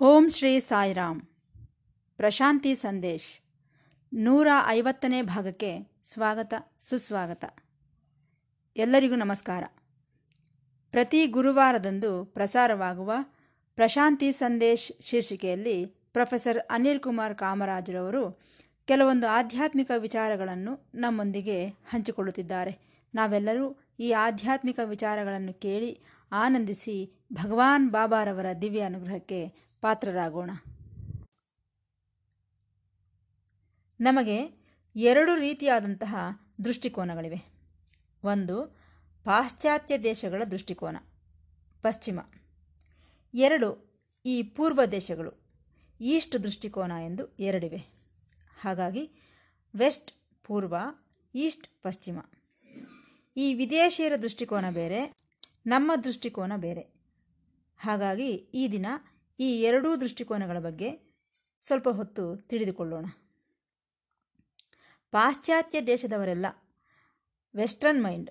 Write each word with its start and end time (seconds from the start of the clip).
ಓಂ 0.00 0.30
ಶ್ರೀ 0.30 0.60
ಸಾಯಿರಾಮ್. 0.60 1.20
ಪ್ರಶಾಂತಿ 2.16 2.74
ಸಂದೇಶ್. 2.74 3.40
ನೂರ 4.12 4.48
ಐವತ್ತನೇ 4.66 5.22
ಭಾಗಕ್ಕೆ 5.22 5.78
ಸ್ವಾಗತ, 6.04 6.54
ಸುಸ್ವಾಗತ. 6.78 7.44
ಎಲ್ಲರಿಗೂ 8.76 9.14
ನಮಸ್ಕಾರ. 9.14 9.64
ಪ್ರತಿ 10.90 11.26
ಗುರುವಾರದಂದು 11.26 12.24
ಪ್ರಸಾರವಾಗುವ 12.24 13.12
ಪ್ರಶಾಂತಿ 13.74 14.32
ಸಂದೇಶ್ 14.32 15.02
ಶೀರ್ಷಿಕೆಯಲ್ಲಿ 15.02 15.86
ಪ್ರೊಫೆಸರ್ 15.86 16.58
ಅನಿಲ್ 16.70 17.00
ಕುಮಾರ್ 17.00 17.34
ಕಾಮರಾಜರವರು 17.34 18.40
ಕೆಲವೊಂದು 18.84 19.26
ಆಧ್ಯಾತ್ಮಿಕ 19.26 19.90
ವಿಚಾರಗಳನ್ನು 19.98 20.90
ನಮ್ಮೊಂದಿಗೆ 20.94 21.66
ಹಂಚಿಕೊಳ್ಳುತ್ತಿದ್ದಾರೆ. 21.66 22.78
ನಾವೆಲ್ಲರೂ 23.14 23.80
ಈ 24.00 24.10
ಆಧ್ಯಾತ್ಮಿಕ 24.10 24.80
ವಿಚಾರಗಳನ್ನು 24.84 25.54
ಕೇಳಿ 25.54 26.00
ಆನಂದಿಸಿ 26.32 27.24
ಭಗವಾನ್ 27.32 27.90
ಬಾಬಾರವರ 27.90 28.46
ದಿವ್ಯ 28.62 28.80
ಅನುಗ್ರಹಕ್ಕೆ 28.80 29.65
ಪಾತ್ರರಾಗೋಣ. 29.86 30.50
ನಮಗೆ 34.00 34.38
ಎರಡು 34.96 35.34
ರೀತಿಯಾದಂತಹ 35.34 36.16
ದೃಷ್ಟಿಕೋನಗಳಿವೆ. 36.64 37.54
ಒಂದು, 38.24 38.66
ಪಾಶ್ಚಾತ್ಯ 39.24 39.98
ದೇಶಗಳ 39.98 40.42
ದೃಷ್ಟಿಕೋನ. 40.50 40.96
ಪಶ್ಚಿಮ. 41.82 42.20
ಎರಡು, 43.34 44.00
ಈ 44.26 44.42
ಪೂರ್ವ 44.42 44.84
ದೇಶಗಳು. 44.84 45.32
ಈಸ್ಟ್ 46.00 46.42
ದೃಷ್ಟಿಕೋನ 46.42 46.92
ಎಂದು 46.92 47.26
ಎರಡಿವೆ. 47.26 47.88
ಹಾಗಾಗಿ, 48.60 49.10
ವೆಸ್ಟ್ 49.76 50.12
ಪೂರ್ವ, 50.44 50.76
ಈಸ್ಟ್ 51.34 51.82
ಪಶ್ಚಿಮ. 51.82 52.18
ಈ 53.36 53.54
ವಿದೇಶಿಯರ 53.54 54.12
ದೃಷ್ಟಿಕೋನ 54.16 54.70
ಬೇರೆ, 54.70 55.12
ನಮ್ಮ 55.66 55.92
ದೃಷ್ಟಿಕೋನ 56.04 56.52
ಬೇರೆ. 56.56 56.80
ಹಾಗಾಗಿ, 57.78 58.30
ಈ 58.30 58.68
ದಿನ 58.68 58.86
ಈ 59.38 59.62
ಎರಡೂ 59.62 59.96
ದೃಷ್ಟಿಕೋನಗಳ 59.96 60.58
ಬಗ್ಗೆ 60.58 61.16
ಸ್ವಲ್ಪ 61.60 61.88
ಹೊತ್ತು 61.88 62.36
ತಿಳಿದುಕೊಳ್ಳೋಣ. 62.36 63.06
ಪಾಶ್ಚಾತ್ಯ 65.10 65.80
ದೇಶದವರೆಲ್ಲ 65.80 66.46
ವೆಸ್ಟರ್ನ್ 67.56 68.04
ಮೈಂಡ್, 68.04 68.30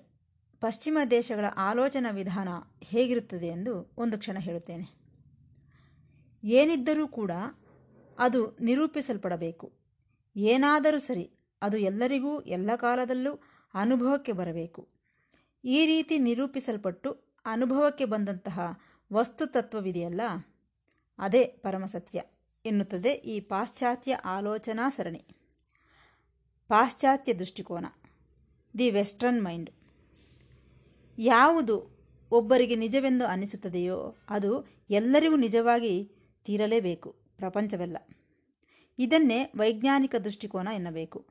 ಪಶ್ಚಿಮ 0.60 0.98
ದೇಶಗಳ 1.10 1.44
ಆಲೋಚನಾ 1.56 2.10
ವಿಧಾನ 2.10 2.48
ಹೇಗಿರುತ್ತದೆ 2.82 3.46
ಎಂದು 3.46 3.94
ಒಂದು 3.98 4.18
ಕ್ಷಣ 4.18 4.36
ಹೇಳುತ್ತೇನೆ. 4.40 4.86
ಏನಿದ್ದರೂ 6.44 7.08
ಕೂಡ 7.08 7.30
ಅದು 8.18 8.56
ನಿರೂಪಿಸಲ್ಪಡಬೇಕು. 8.60 9.72
ಏನಾದರೂ 10.36 10.98
ಸರಿ, 10.98 11.30
ಅದು 11.62 11.76
ಎಲ್ಲರಿಗೂ, 11.76 12.40
ಎಲ್ಲ 12.40 12.76
ಕಾಲದಲ್ಲೂ 12.76 13.40
ಅನುಭವಕ್ಕೆ 13.74 14.32
ಬರಬೇಕು. 14.32 14.88
ಈ 15.64 15.86
ರೀತಿ 15.86 16.18
ನಿರೂಪಿಸಲ್ಪಟ್ಟು 16.18 17.10
ಅನುಭವಕ್ಕೆ 17.46 18.04
ಬಂದಂತಹ 18.04 18.80
ವಸ್ತುತತ್ವವಿದೆಯಲ್ಲ? 19.12 20.20
ಅದೇ 21.18 21.44
ಪರಮಸತ್ಯ 21.44 22.22
ಎನ್ನುತ್ತದೆ 22.66 23.10
ಈ 23.10 23.40
ಪಾಶ್ಚಾತ್ಯ 23.40 24.14
ಆಲೋಚನಾ 24.14 24.90
ಸರಣಿ. 24.90 25.24
ಪಾಶ್ಚಾತ್ಯ 26.68 27.34
ದೃಷ್ಟಿಕೋನ. 27.34 27.86
The 28.78 28.90
western 28.90 29.44
mind. 29.44 29.70
ಯಾವುದು 31.18 31.96
ಒಬ್ಬರಿಗೆ 32.30 32.74
ನಿಜವೆಂದು 32.74 33.26
ಅನಿಸುತ್ತದೆಯೋ 33.26 34.16
ಅದು 34.30 34.66
ಎಲ್ಲರಿಗೂ 34.90 35.36
ನಿಜವಾಗಿ 35.36 36.12
ತೀರಲೇಬೇಕು, 36.44 37.10
ಪ್ರಪಂಚವೆಲ್ಲ. 37.36 37.96
ಇದನ್ನೇ 38.98 39.52
ವೈಜ್ಞಾನಿಕ 39.56 40.14
ದೃಷ್ಟಿಕೋನ 40.14 40.68
ಎನ್ನಬೇಕು. 40.74 41.26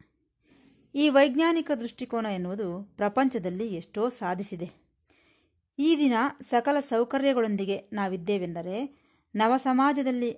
ಈ 0.95 1.09
ವೈಜ್ಞಾನಿಕ 1.09 1.71
ದೃಷ್ಟಿಕೋನ 1.79 2.25
ಎನ್ನುವುದು 2.25 2.93
ಪ್ರಪಂಚದಲ್ಲಿ 2.97 3.67
ಎಷ್ಟೋ 3.67 4.09
ಸಾಧಿಸಿದೆ. 4.09 4.85
ಈ 5.79 5.95
ದಿನ 5.97 6.13
ಸಕಲ 6.41 6.79
ಸೌಕರ್ಯಗಳೊಂದಿಗೆ 6.79 7.89
ನಾವಿದ್ದೇವೆಂದರೆ 7.93 9.04
ನವ 9.35 9.57
ಸಮಾಜದಲ್ಲಿ 9.57 10.37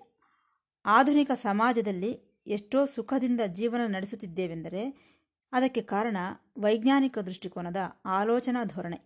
ಆಧುನಿಕ 0.85 1.31
ಸಮಾಜದಲ್ಲಿ 1.31 2.41
ಎಷ್ಟೋ 2.47 2.85
ಸುಖದಿಂದ 2.85 3.41
ಜೀವನ 3.47 3.95
ನಡೆಸುತ್ತಿದ್ದೇವೆಂದರೆ 3.95 5.07
ಅದಕ್ಕೆ 5.51 5.81
ಕಾರಣ 5.81 6.17
ವೈಜ್ಞಾನಿಕ 6.57 7.19
ದೃಷ್ಟಿಕೋನದ 7.19 7.75
ಆಲೋಚನಾ 8.05 8.63
ಧೋರಣೆ. 8.63 8.99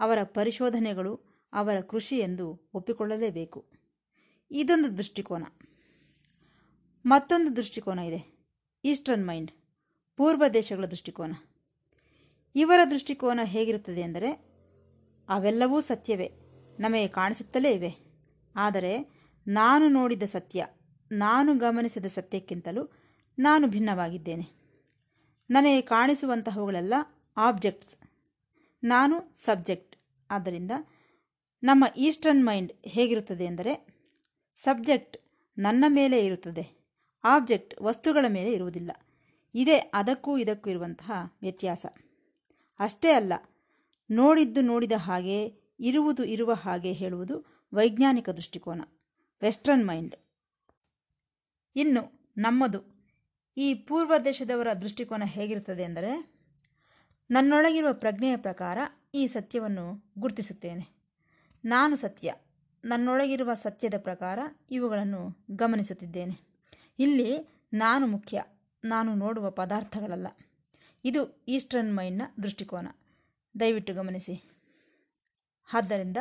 ಅವರ 0.00 0.22
ಪರಿಶೋಧನೆಗಳು 0.22 1.20
ಅವರ 1.52 1.80
ಕೃಷಿ 1.80 2.18
ಎಂದು 2.18 2.70
ಒಪ್ಪಿಕೊಳ್ಳಲೇಬೇಕು. 2.74 3.70
ಇದೊಂದು 4.50 4.96
ದೃಷ್ಟಿಕೋನ. 4.96 5.44
ಮತ್ತೊಂದು 7.06 7.56
ದೃಷ್ಟಿಕೋನ 7.56 7.98
ಇದೆ, 7.98 8.50
ಈಸ್ಟರ್ನ್ 8.84 9.26
ಮೈಂಡ್, 9.26 9.52
ಪೂರ್ವ 10.16 10.44
ದೇಶಗಳ 10.54 10.84
ದೃಷ್ಟಿಕೋನ. 10.84 11.34
ಇವರ 12.54 12.80
ದೃಷ್ಟಿಕೋನ 12.90 13.40
ಹೇಗಿರುತ್ತದೆ 13.44 14.00
ಎಂದರೆ, 14.00 14.30
ಅವೆಲ್ಲವೂ 15.28 15.80
ಸತ್ಯವೇ, 15.80 16.30
ನಮಗೆ 16.80 17.08
ಕಾಣಿಸುತ್ತಲೇ 17.08 17.70
ಇವೆ. 17.70 18.09
ಆದರೆ 18.56 18.92
ನಾನು 19.46 19.88
ನೋಡಿದ 19.88 20.22
ಸತ್ಯ, 20.22 20.66
ನಾನು 21.12 21.58
ಗಮನಿಸಿದ 21.58 22.04
ಸತ್ಯಕ್ಕಿಂತಲೂ 22.04 22.92
ನಾನು 23.38 23.68
ಭಿನ್ನವಾಗಿದ್ದೇನೆ. 23.68 24.60
ನನಗೆ 25.50 25.80
ಕಾಣಿಸುವಂತಹವುಗಳೆಲ್ಲ 25.80 26.94
ಆಬ್ಜೆಕ್ಟ್ಸ್ 27.36 27.96
ನಾನು 28.84 29.34
ಸಬ್ಜೆಕ್ಟ್ 29.36 29.96
ಆದ್ದರಿಂದ 30.30 30.70
ನಮ್ಮ 31.62 31.84
ಈಸ್ಟರ್ನ್ 31.96 32.46
ಮೈಂಡ್ 32.46 32.72
ಹೇಗಿರುತ್ತದೆ 32.86 33.44
ಎಂದರೆ 33.44 33.72
ಸಬ್ಜೆಕ್ಟ್ 34.56 35.16
ನನ್ನ 35.58 35.84
ಮೇಲೆ 35.88 36.26
ಇರುತ್ತದೆ 36.26 36.80
ಆಬ್ಜೆಕ್ಟ್ 37.24 37.74
ವಸ್ತುಗಳ 37.82 38.24
ಮೇಲೆ 38.28 38.52
ಇರುವುದಿಲ್ಲ. 38.52 38.90
ಇದೇ 39.54 39.76
ಅದಕ್ಕೂ 39.76 40.38
ಇದಕ್ಕೂ 40.38 40.70
ಇರುವಂತಹ 40.70 41.12
ವ್ಯತ್ಯಾಸ. 41.42 41.86
ಅಷ್ಟೇ 42.80 43.10
ಅಲ್ಲ, 43.10 43.32
ನೋಡಿದ್ದು 44.10 44.60
ನೋಡಿದ 44.60 44.92
ಹಾಗೆ, 44.96 45.46
ಇರುವುದು 45.80 46.24
ಇರುವ 46.24 46.52
ಹಾಗೆ 46.52 46.92
ಹೇಳುವುದು 46.92 47.59
ವೈಜ್ಞಾನಿಕ 47.74 48.30
ದೃಷ್ಟಿಕೋನ. 48.30 48.82
Western 49.42 49.86
mind. 49.86 50.16
ಇನ್ನು 51.76 52.32
ನಮ್ಮದು. 52.38 53.00
ಈ 53.56 53.74
ಪೂರ್ವ 53.74 54.12
ದೇಶದವರ 54.24 54.72
ದೃಷ್ಟಿಕೋನ 54.72 55.22
ಹೇಗಿರುತ್ತದೆ 55.26 55.82
ಎಂದರೆ 55.82 56.40
ನನ್ನೊಳಗಿರುವ 57.30 57.92
ಪ್ರಜ್ಞೆಯ 57.92 58.36
ಪ್ರಕಾರ 58.36 58.78
ಈ 59.14 59.26
ಸತ್ಯವನ್ನು 59.26 60.12
ಗುರುತಿಸುತ್ತೇನೆ. 60.18 60.88
ನಾನು 61.64 61.96
ಸತ್ಯ, 61.96 62.34
ನನ್ನೊಳಗಿರುವ 62.84 63.54
ಸತ್ಯದ 63.54 63.94
ಪ್ರಕಾರ 63.98 64.38
ಇವುಗಳನ್ನು 64.70 65.46
ಗಮನಿಸುತ್ತಿದ್ದೇನೆ. 65.50 66.40
ಇಲ್ಲಿ 66.98 67.60
ನಾನು 67.72 68.06
ಮುಖ್ಯ, 68.06 68.44
ನಾನು 68.84 69.14
ನೋಡುವ 69.14 69.50
ಪದಾರ್ಥಗಳಲ್ಲ. 69.50 70.26
ಇದು 71.04 71.44
ಈಸ್ಟರ್ನ್ 71.48 71.96
ಮೈಂಡ್ನ 71.96 72.22
ದೃಷ್ಟಿಕೋನ. 72.42 72.88
ದಯವಿಟ್ಟು 73.60 73.94
ಗಮನಿಸಿ. 73.94 74.50
ಆದ್ದರಿಂದ 75.72 76.16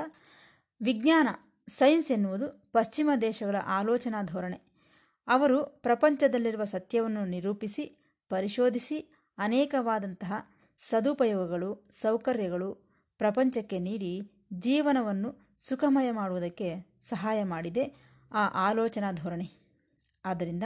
ವಿಜ್ಞಾನ, 0.81 1.27
ಸೈನ್ಸ್ 1.67 2.11
ಎನ್ನುವುದು 2.11 2.69
ಪಶ್ಚಿಮ 2.71 3.09
ದೇಶಗಳ 3.21 3.55
ಆಲೋಚನಾ 3.65 4.23
ಧೋರಣೆ. 4.23 4.61
ಅವರು 5.27 5.65
ಪ್ರಪಂಚದಲ್ಲಿರುವ 5.65 6.63
ಸತ್ಯವನ್ನು 6.63 7.25
ನಿರೂಪಿಸಿ, 7.25 8.13
ಪರಿಶೋಧಿಸಿ 8.29 8.99
ಅನೇಕವಾದಂತಹ 9.37 10.33
ಸದುಪಯೋಗಗಳು, 10.89 11.89
ಸೌಕರ್ಯಗಳು 11.91 12.73
ಪ್ರಪಂಚಕ್ಕೆ 13.17 13.79
ನೀಡಿ 13.79 14.21
ಜೀವನವನ್ನು 14.53 15.57
ಸುಖಮಯ 15.59 16.11
ಮಾಡುವುದಕ್ಕೆ 16.11 16.99
ಸಹಾಯ 17.03 17.43
ಮಾಡಿದೆ 17.43 18.15
ಆ 18.31 18.69
ಆಲೋಚನಾ 18.69 19.11
ಧೋರಣೆ. 19.11 19.49
ಆದ್ದರಿಂದ 20.25 20.63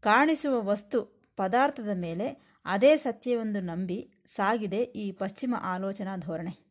ಕಾಣಿಸುವ 0.00 0.62
ವಸ್ತು, 0.62 1.32
ಪದಾರ್ಥದ 1.36 1.90
ಮೇಲೆ 1.94 2.58
ಅದೇ 2.64 2.96
ಸತ್ಯವೆಂದು 2.96 3.60
ನಂಬಿ 3.60 4.10
ಸಾಗಿದೆ 4.26 4.78
ಈ 4.78 5.12
ಪಶ್ಚಿಮ 5.12 5.54
ಆಲೋಚನಾ 5.62 6.16
ಧೋರಣೆ. 6.16 6.64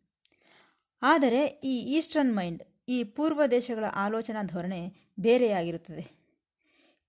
ಆದರೆ 1.02 1.46
ಈ 1.46 1.98
ಈಸ್ಟರ್ನ್ 1.98 2.36
ಮೈಂಡ್ 2.36 2.64
ಈ 2.88 3.04
ಪೂರ್ವ 3.04 3.42
ದೇಶಗಳ 3.46 3.86
ಆಲೋಚನಾ 3.96 4.44
ಧೋರಣೆ 4.44 4.82
ಬೇರೆಯಾಗಿರುತ್ತದೆ. 5.20 6.04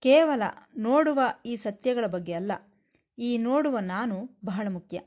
ಕೇವಲ 0.03 0.43
ನೋಡುವ 0.77 1.21
ಈ 1.47 1.57
ಸತ್ಯಗಳ 1.57 2.07
ಬಗ್ಗೆ 2.07 2.33
ಅಲ್ಲ, 2.33 2.53
ಈ 3.19 3.39
ನೋಡುವ 3.39 3.79
ನಾನು 3.79 4.17
ಬಹಳ 4.45 4.67
ಮುಖ್ಯ. 4.71 5.01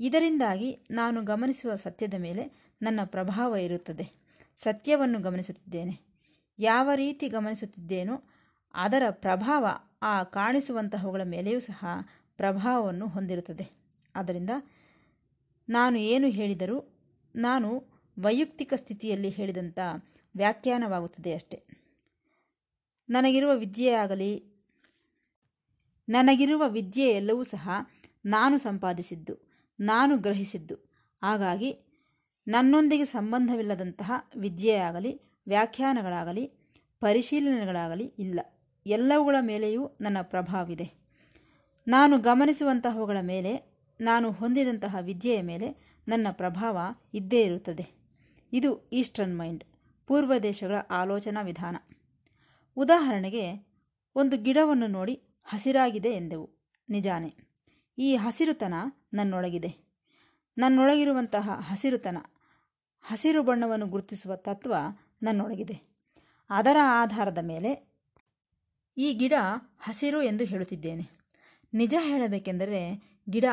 ಇದರಿಂದಾಗಿ 0.00 0.78
ನಾನು 0.90 1.22
ಗಮನಿಸುವ 1.22 1.76
ಸತ್ಯದ 1.76 2.14
ಮೇಲೆ 2.18 2.74
ನನ್ನ 2.82 3.00
ಪ್ರಭಾವ 3.04 3.56
ಇರುತ್ತದೆ. 3.56 4.06
ಸತ್ಯವನ್ನು 4.62 5.18
ಗಮನಿಸುತ್ತಿದ್ದೇನೆ. 5.18 5.94
ಯಾವ 6.58 6.90
ರೀತಿ 6.94 7.28
ಗಮನಿಸುತ್ತಿದ್ದೇನೋ 7.28 8.16
ಅದರ 8.74 9.02
ಪ್ರಭಾವ 9.10 9.66
ಆ 10.02 10.22
ಕಾಣಿಸುವಂತಹವುಗಳ 10.22 11.22
ಮೇಲೆಯೂ 11.24 11.60
ಸಹ 11.60 11.86
ಪ್ರಭಾವವನ್ನು 12.36 13.08
ಹೊಂದಿರುತ್ತದೆ. 13.08 13.66
ಆದ್ದರಿಂದ 14.16 14.50
ನಾನು 15.68 15.98
ಏನು 15.98 16.28
ಹೇಳಿದರೂ, 16.28 16.78
ನಾನು 17.34 17.68
ವೈಯಕ್ತಿಕ 18.16 18.74
ಸ್ಥಿತಿಯಲ್ಲಿ 18.76 19.28
ಹೇಳಿದಂಥ 19.28 19.78
ವ್ಯಾಖ್ಯಾನವಾಗುತ್ತದೆ 20.36 21.34
ಅಷ್ಟೆ. 21.34 21.82
ನನಗಿರುವ 23.08 23.56
ವಿದ್ಯೆಯಾಗಲಿ, 23.56 24.44
ನನಗಿರುವ 26.08 26.68
ವಿದ್ಯೆ 26.68 27.08
ಎಲ್ಲವೂ 27.08 27.44
ಸಹ 27.44 27.70
ನಾನು 28.24 28.58
ಸಂಪಾದಿಸಿದ್ದು, 28.58 29.34
ನಾನು 29.80 30.16
ಗ್ರಹಿಸಿದ್ದು. 30.18 30.74
ಹಾಗಾಗಿ 31.22 31.76
ನನ್ನೊಂದಿಗೆ 32.48 33.04
ಸಂಬಂಧವಿಲ್ಲದಂತಹ 33.04 34.12
ವಿದ್ಯೆಯಾಗಲಿ, 34.36 35.22
ವ್ಯಾಖ್ಯಾನಗಳಾಗಲಿ, 35.46 36.50
ಪರಿಶೀಲನೆಗಳಾಗಲಿ 37.00 38.04
ಇಲ್ಲ. 38.04 38.40
ಎಲ್ಲವುಗಳ 38.86 39.36
ಮೇಲೆಯೂ 39.40 39.90
ನನ್ನ 40.00 40.16
ಪ್ರಭಾವವಿದೆ. 40.22 40.92
ನಾನು 41.88 42.18
ಗಮನಿಸುವಂತಹವುಗಳ 42.18 43.16
ಮೇಲೆ, 43.20 43.72
ನಾನು 44.00 44.32
ಹೊಂದಿದಂತಹ 44.32 44.96
ವಿದ್ಯೆಯ 45.00 45.42
ಮೇಲೆ 45.42 45.98
ನನ್ನ 46.08 46.26
ಪ್ರಭಾವ 46.32 46.78
ಇದ್ದೇ 47.14 47.42
ಇರುತ್ತದೆ. 47.42 47.86
ಇದು 48.52 48.88
ಈಸ್ಟರ್ನ್ 48.88 49.38
ಮೈಂಡ್. 49.38 49.64
ಪೂರ್ವ 50.12 50.32
ದೇಶಗಳ 50.42 50.76
ಆಲೋಚನಾ 50.90 51.42
ವಿಧಾನ. 51.42 51.76
ಉದಾಹರಣೆಗೆ, 52.76 53.66
ಒಂದು 54.14 54.36
ಗಿಡವನ್ನು 54.36 54.86
ನೋಡಿ 54.86 55.22
ಹಸಿರಾಗಿದೆ 55.44 56.10
ಎಂದೆವು. 56.12 56.50
ನಿಜಾನೇ, 56.88 57.34
ಈ 57.98 58.16
ಹಸಿರುತನ 58.16 58.74
ನನ್ನೊಳಗಿದೆ. 59.14 59.76
ನನ್ನೊಳಗಿರುವಂತಹ 60.58 61.50
ಹಸಿರುತನ, 61.60 62.16
ಹಸಿರು 63.02 63.42
ಬಣ್ಣವನ್ನು 63.42 63.86
ಗುರುತಿಸುವ 63.86 64.36
ತತ್ವ 64.36 64.74
ನನ್ನೊಳಗಿದೆ. 65.22 65.80
ಅದರ 66.50 66.76
ಆಧಾರದ 66.84 67.38
ಮೇಲೆ 67.38 67.92
ಈ 68.96 69.12
ಗಿಡ 69.12 69.32
ಹಸಿರು 69.80 70.22
ಎಂದು 70.22 70.44
ಹೇಳುತ್ತಿದ್ದೇನೆ. 70.44 71.10
ನಿಜ 71.74 71.94
ಹೇಳಬೇಕೆಂದರೆ, 72.00 73.02
ಗಿಡ 73.30 73.44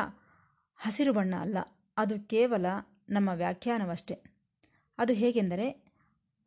ಹಸಿರು 0.76 1.12
ಬಣ್ಣ 1.12 1.34
ಅಲ್ಲ. 1.40 1.58
ಅದು 1.96 2.20
ಕೇವಲ 2.20 2.66
ನಮ್ಮ 3.08 3.30
ವ್ಯಾಖ್ಯಾನವಷ್ಟೇ. 3.34 4.22
ಅದು 4.98 5.12
ಹೇಗೆಂದರೆ 5.12 5.89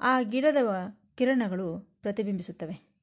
ಆ 0.03 0.21
ಗಿಡದ 0.21 0.57
ಕಿರಣಗಳು 1.15 1.97
ಪ್ರತಿಬಿಂಬಿಸುತ್ತವೆ. 2.01 2.93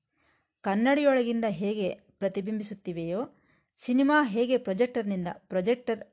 ಕನ್ನಡಿಯೊಳಗಿಂದ 0.60 1.44
ಹೇಗೆ 1.48 1.88
ಪ್ರತಿಬಿಂಬಿಸುತ್ತಿವೆಯೋ, 1.90 3.42
ಸಿನಿಮಾ 3.84 4.24
ಹೇಗೆ 4.24 4.58
ಪ್ರೊಜೆಕ್ಟರ್ನಿಂದ 4.58 5.28
ಪ್ರೊಜೆಕ್ಟರ್, 5.38 6.04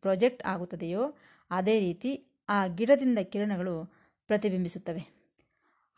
ಪ್ರೊಜೆಕ್ಟ್ 0.00 0.46
ಆಗುತ್ತದೆಯೋ, 0.46 1.16
ಅದೇ 1.50 1.80
ರೀತಿ 1.80 2.26
ಆ 2.48 2.66
ಗಿಡದಿಂದ 2.66 3.18
ಕಿರಣಗಳು 3.18 3.92
ಪ್ರತಿಬಿಂಬಿಸುತ್ತವೆ. 4.26 5.32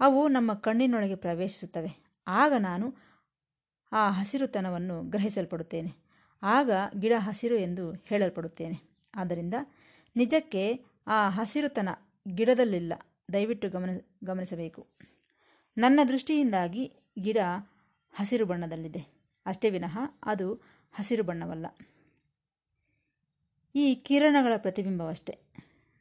ಅವು 0.00 0.28
ನಮ್ಮ 0.28 0.54
ಕಣ್ಣಿನೊಳಗೆ 0.54 1.14
ಪ್ರವೇಶಿಸುತ್ತವೆ. 1.14 2.22
ಆಗ 2.26 2.52
ನಾನು 2.58 2.94
ಆ 3.92 4.10
ಹಸಿರುತನವನ್ನು 4.10 5.02
ಗ್ರಹಿಸಲ್ಪಡುತ್ತೇನೆ. 5.02 5.92
ಆಗ 6.42 6.70
ಗಿಡ 7.00 7.12
ಹಸಿರು 7.18 7.56
ಎಂದು 7.56 7.92
ಹೇಳಲ್ಪಡುತ್ತೇನೆ. 7.92 8.80
ಆದ್ದರಿಂದ 9.14 9.54
ನಿಜಕ್ಕೆ 10.16 10.84
ಆ 11.06 11.30
ಹಸಿರುತನ 11.30 11.88
ಗಿಡದಲ್ಲಿಲ್ಲ. 12.34 12.92
ದಯವಿಟ್ಟು 13.32 13.70
ಗಮನ, 13.70 13.90
ಗಮನಿಸಬೇಕು. 14.24 14.86
ನನ್ನ 15.78 16.00
ದೃಷ್ಟಿಯಿಂದಾಗಿ 16.08 16.92
ಗಿಡ 17.18 17.38
ಹಸಿರು 18.12 18.46
ಬಣ್ಣದಲ್ಲಿದೆ. 18.46 19.18
ಅಷ್ಟೇ 19.46 19.70
ವಿನಃ 19.70 19.98
ಅದು 20.24 20.54
ಹಸಿರು 20.92 21.22
ಬಣ್ಣವಲ್ಲ. 21.22 21.66
ಈ 23.74 23.94
ಕಿರಣಗಳ 23.94 24.52
ಪ್ರತಿಬಿಂಬವಷ್ಟೇ. 24.56 25.38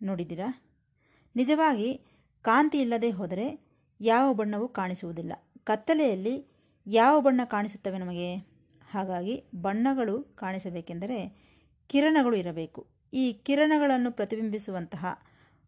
ನೋಡಿದ್ದೀರಾ? 0.02 0.64
ನಿಜವಾಗಿ 1.36 2.02
ಕಾಂತಿ 2.42 2.82
ಇಲ್ಲದೆ 2.82 3.12
ಹೋದರೆ 3.12 3.68
ಯಾವ 4.02 4.34
ಬಣ್ಣವೂ 4.34 4.68
ಕಾಣಿಸುವುದಿಲ್ಲ. 4.68 5.34
ಕತ್ತಲೆಯಲ್ಲಿ 5.64 6.48
ಯಾವ 6.88 7.22
ಬಣ್ಣ 7.22 7.42
ಕಾಣಿಸುತ್ತವೆ 7.46 7.98
ನಮಗೆ? 7.98 8.36
ಹಾಗಾಗಿ 8.92 9.44
ಬಣ್ಣಗಳು 9.62 10.24
ಕಾಣಿಸಬೇಕೆಂದರೆ 10.24 11.48
ಕಿರಣಗಳು 11.88 12.36
ಇರಬೇಕು. 12.36 12.88
ಈ 13.14 13.34
ಕಿರಣಗಳನ್ನು 13.34 14.12
ಪ್ರತಿಬಿಂಬಿಸುವಂತಹ 14.12 15.06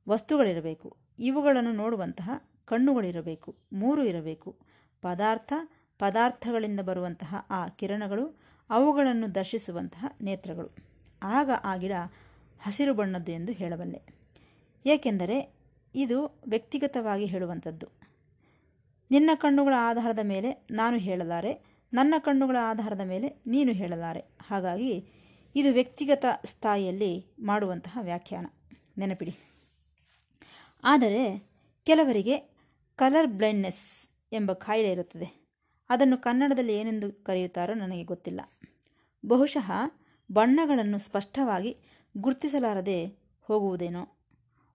ವಸ್ತುಗಳಿರಬೇಕು. 0.09 1.08
ಇವುಗಳನ್ನು 1.19 1.71
ನೋಡುವಂತಹ 1.71 2.29
ಕಣ್ಣುಗಳಿರಬೇಕು, 2.65 3.55
ಮೂರು 3.73 4.03
ಇರಬೇಕು. 4.03 4.57
ಪದಾರ್ಥ, 5.01 5.53
ಪದಾರ್ಥಗಳಿಂದ 5.99 6.79
ಬರುವಂತಹ 6.79 7.35
ಆ 7.49 7.67
ಕಿರಣಗಳು, 7.67 8.39
ಅವುಗಳನ್ನು 8.69 9.35
ದರ್ಶಿಸುವಂತಹ 9.35 10.05
ನೇತ್ರಗಳು. 10.21 10.75
ಆಗ 11.23 11.49
ಆ 11.63 11.77
ಗಿಡ 11.77 11.91
ಹಸಿರು 12.59 12.93
ಬಣ್ಣದ್ದು 12.93 13.31
ಎಂದು 13.31 13.51
ಹೇಳಬಲ್ಲೆ. 13.51 14.01
ಏಕೆಂದರೆ 14.85 15.53
ಇದು 15.95 16.41
ವ್ಯಕ್ತಿಗತವಾಗಿ 16.47 17.25
ಹೇಳುವಂಥದ್ದು. 17.25 17.87
ನಿನ್ನ 19.11 19.29
ಕಣ್ಣುಗಳ 19.35 19.73
ಆಧಾರದ 19.77 20.19
ಮೇಲೆ 20.23 20.67
ನಾನು 20.71 20.97
ಹೇಳಲಾರೆ, 20.97 21.81
ನನ್ನ 21.93 22.13
ಕಣ್ಣುಗಳ 22.19 22.55
ಆಧಾರದ 22.61 23.01
ಮೇಲೆ 23.01 23.43
ನೀನು 23.47 23.71
ಹೇಳಲಾರೆ. 23.71 24.19
ಹಾಗಾಗಿ 24.47 25.07
ಇದು 25.55 25.73
ವ್ಯಕ್ತಿಗತ 25.73 26.25
ಸ್ಥಾಯಿಯಲ್ಲಿ 26.45 27.35
ಮಾಡುವಂತಹ 27.39 27.99
ವ್ಯಾಖ್ಯಾನ. 28.01 28.45
ನೆನಪಿಡಿ. 28.97 29.48
ಆದರೆ 30.83 31.51
ಕೆಲವರಿಗೆ 31.83 32.37
ಕಲರ್ 32.95 33.27
ಬ್ಲೈಂಡ್ನೆಸ್ 33.27 34.09
ಎಂಬ 34.33 34.53
ಕಾಯಿಲೆ 34.53 34.91
ಇರುತ್ತದೆ. 34.91 35.47
ಅದನ್ನು 35.89 36.17
ಕನ್ನಡದಲ್ಲಿ 36.17 36.77
ಏನೆಂದು 36.77 37.23
ಕರೆಯುತ್ತಾರೋ 37.23 37.73
ನನಗೆ 37.73 38.03
ಗೊತ್ತಿಲ್ಲ. 38.03 38.41
ಬಹುಶಃ 39.25 39.71
ಬಣ್ಣಗಳನ್ನು 40.31 40.99
ಸ್ಪಷ್ಟವಾಗಿ 40.99 41.77
ಗುರುತಿಸಲಾರದೆ 42.17 43.05
ಹೋಗುವುದೇನೋ. 43.41 44.17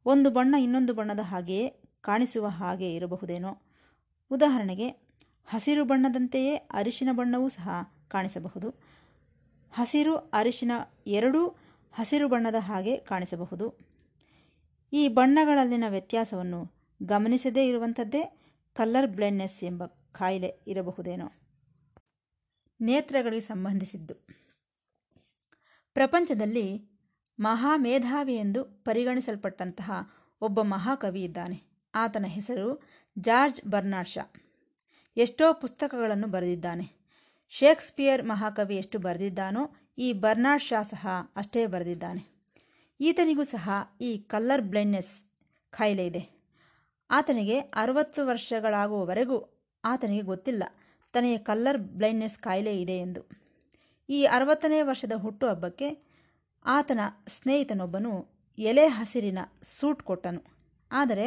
ಒಂದು 0.07 0.31
ಬಣ್ಣ 0.31 0.55
ಇನ್ನೊಂದು 0.55 0.95
ಬಣ್ಣದ 0.95 1.21
ಹಾಗೆಯೇ 1.21 1.83
ಕಾಣಿಸುವ 2.01 2.47
ಹಾಗೆ 2.47 2.95
ಇರಬಹುದೇನೋ. 2.95 3.59
ಉದಾಹರಣೆಗೆ, 4.31 4.89
ಹಸಿರು 5.47 5.85
ಬಣ್ಣದಂತೆಯೇ 5.85 6.57
ಅರಿಶಿನ 6.57 7.09
ಬಣ್ಣವೂ 7.13 7.49
ಸಹ 7.49 7.69
ಕಾಣಿಸಬಹುದು. 8.09 8.75
ಹಸಿರು, 9.73 10.17
ಅರಿಶಿನ 10.17 10.73
ಎರಡೂ 11.07 11.47
ಹಸಿರು 11.93 12.29
ಬಣ್ಣದ 12.29 12.55
ಹಾಗೆ 12.59 12.97
ಕಾಣಿಸಬಹುದು. 12.97 13.94
ಈ 14.97 15.09
ಬಣ್ಣಗಳಲ್ಲಿನ 15.09 15.85
ವ್ಯತ್ಯಾಸವನ್ನು 15.89 16.73
ಗಮನಿಸದೇ 17.03 17.69
ಇರುವಂಥದ್ದೇ 17.69 18.53
ಕಲ್ಲರ್ 18.75 19.07
ಬ್ಲೈಂಡ್ನೆಸ್ 19.07 19.65
ಎಂಬ 19.65 19.85
ಕಾಯಿಲೆ 19.87 20.47
ಇರಬಹುದೇನೋ. 20.67 21.33
ನೇತ್ರಗಳಿಗೆ 22.81 23.41
ಸಂಬಂಧಿಸಿದ್ದು. 23.41 24.15
ಪ್ರಪಂಚದಲ್ಲಿ 25.95 26.91
ಮಹಾಮೇಧಾವಿ 27.41 28.37
ಎಂದು 28.37 28.65
ಪರಿಗಣಿಸಲ್ಪಟ್ಟಂತಹ 28.65 29.93
ಒಬ್ಬ 30.41 30.63
ಮಹಾಕವಿ 30.63 31.25
ಇದ್ದಾನೆ. 31.25 31.63
ಆತನ 31.95 32.25
ಹೆಸರು 32.29 32.83
ಜಾರ್ಜ್ 33.19 33.65
ಬರ್ನಾಡ್ 33.65 34.09
ಶಾ. 34.09 34.33
ಎಷ್ಟೋ 35.17 35.53
ಪುಸ್ತಕಗಳನ್ನು 35.53 36.27
ಬರೆದಿದ್ದಾನೆ. 36.27 37.11
ಶೇಕ್ಸ್ಪಿಯರ್ 37.51 38.27
ಮಹಾಕವಿ 38.27 38.77
ಎಷ್ಟು 38.77 38.99
ಬರೆದಿದ್ದಾನೋ 38.99 39.71
ಈ 39.99 40.13
ಬರ್ನಾಡ್ 40.13 40.63
ಶಾ 40.63 40.83
ಸಹ 40.83 41.07
ಅಷ್ಟೇ 41.37 41.67
ಬರೆದಿದ್ದಾನೆ. 41.67 42.34
ಈತನಿಗೂ 43.07 43.45
ಸಹ 43.45 43.71
ಈ 44.01 44.19
ಕಲ್ಲರ್ 44.19 44.63
ಬ್ಲೈಂಡ್ನೆಸ್ 44.63 45.23
ಖಾಯಿಲೆ 45.71 46.07
ಇದೆ. 46.07 46.23
ಆತನಿಗೆ 47.11 47.59
ಅರವತ್ತು 47.59 48.27
ವರ್ಷಗಳಾಗುವವರೆಗೂ 48.27 49.39
ಆತನಿಗೆ 49.85 50.23
ಗೊತ್ತಿಲ್ಲ 50.23 50.63
ತನಗೆ 51.13 51.39
ಕಲ್ಲರ್ 51.39 51.79
ಬ್ಲೈಂಡ್ನೆಸ್ 51.79 52.39
ಕಾಯಿಲೆ 52.39 52.81
ಇದೆ 52.81 52.97
ಎಂದು. 52.99 53.23
ಈ 54.09 54.25
ಅರವತ್ತನೇ 54.25 54.83
ವರ್ಷದ 54.83 55.13
ಹುಟ್ಟುಹಬ್ಬಕ್ಕೆ 55.17 55.89
ಆತನ 56.65 57.01
ಸ್ನೇಹಿತನೊಬ್ಬನು 57.29 58.13
ಎಲೆ 58.59 58.87
ಹಸಿರಿನ 58.87 59.39
ಸೂಟ್ 59.63 60.03
ಕೊಟ್ಟನು. 60.03 60.41
ಆದರೆ 60.93 61.27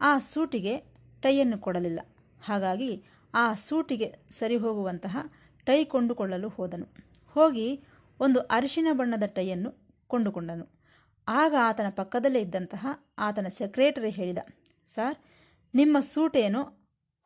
ಆ 0.00 0.18
ಸೂಟಿಗೆ 0.18 0.76
ಟೈಯನ್ನು 1.22 1.58
ಕೊಡಲಿಲ್ಲ. 1.58 2.00
ಹಾಗಾಗಿ 2.42 3.04
ಆ 3.34 3.54
ಸೂಟಿಗೆ 3.54 4.14
ಸರಿ 4.30 4.56
ಹೋಗುವಂತಹ 4.56 5.18
ಟೈ 5.64 5.84
ಕೊಂಡುಕೊಳ್ಳಲು 5.84 6.48
ಹೋದನು. 6.48 6.86
ಹೋಗಿ 7.34 7.84
ಒಂದು 8.20 8.40
ಅರಿಶಿನ 8.40 8.88
ಬಣ್ಣದ 8.92 9.26
ಟೈಯನ್ನು 9.26 9.72
ಕೊಂಡುಕೊಂಡನು. 10.08 10.75
ಆಗ 11.28 11.54
ಆತನ 11.68 11.88
ಪಕ್ಕದಲ್ಲೇ 11.90 12.40
ಇದ್ದಂತಹ 12.40 12.86
ಆತನ 13.18 13.48
ಸೆಕ್ರೆಟರಿ 13.58 14.10
ಹೇಳಿದ 14.18 14.40
ಸರ್ 14.90 15.16
ನಿಮ್ಮ 15.74 15.96
ಸೂಟೇನು 16.12 16.60